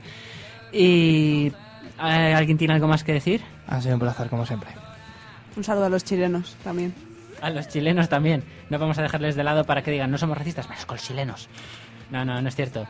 [0.71, 1.51] Y
[2.01, 3.41] ¿eh, ¿alguien tiene algo más que decir?
[3.67, 4.69] Ha sido un placer, como siempre.
[5.57, 6.93] Un saludo a los chilenos también.
[7.41, 8.43] A los chilenos también.
[8.69, 11.05] No vamos a dejarles de lado para que digan, no somos racistas, menos con los
[11.05, 11.49] chilenos.
[12.11, 12.87] No, no, no es cierto.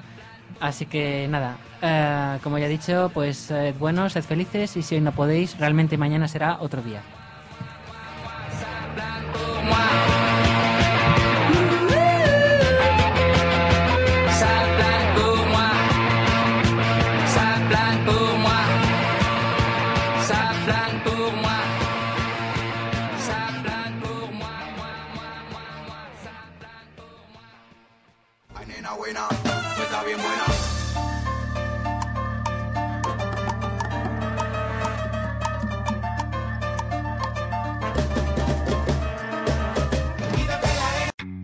[0.59, 4.95] Así que nada, eh, como ya he dicho, pues sed buenos, sed felices y si
[4.95, 7.01] hoy no podéis, realmente mañana será otro día.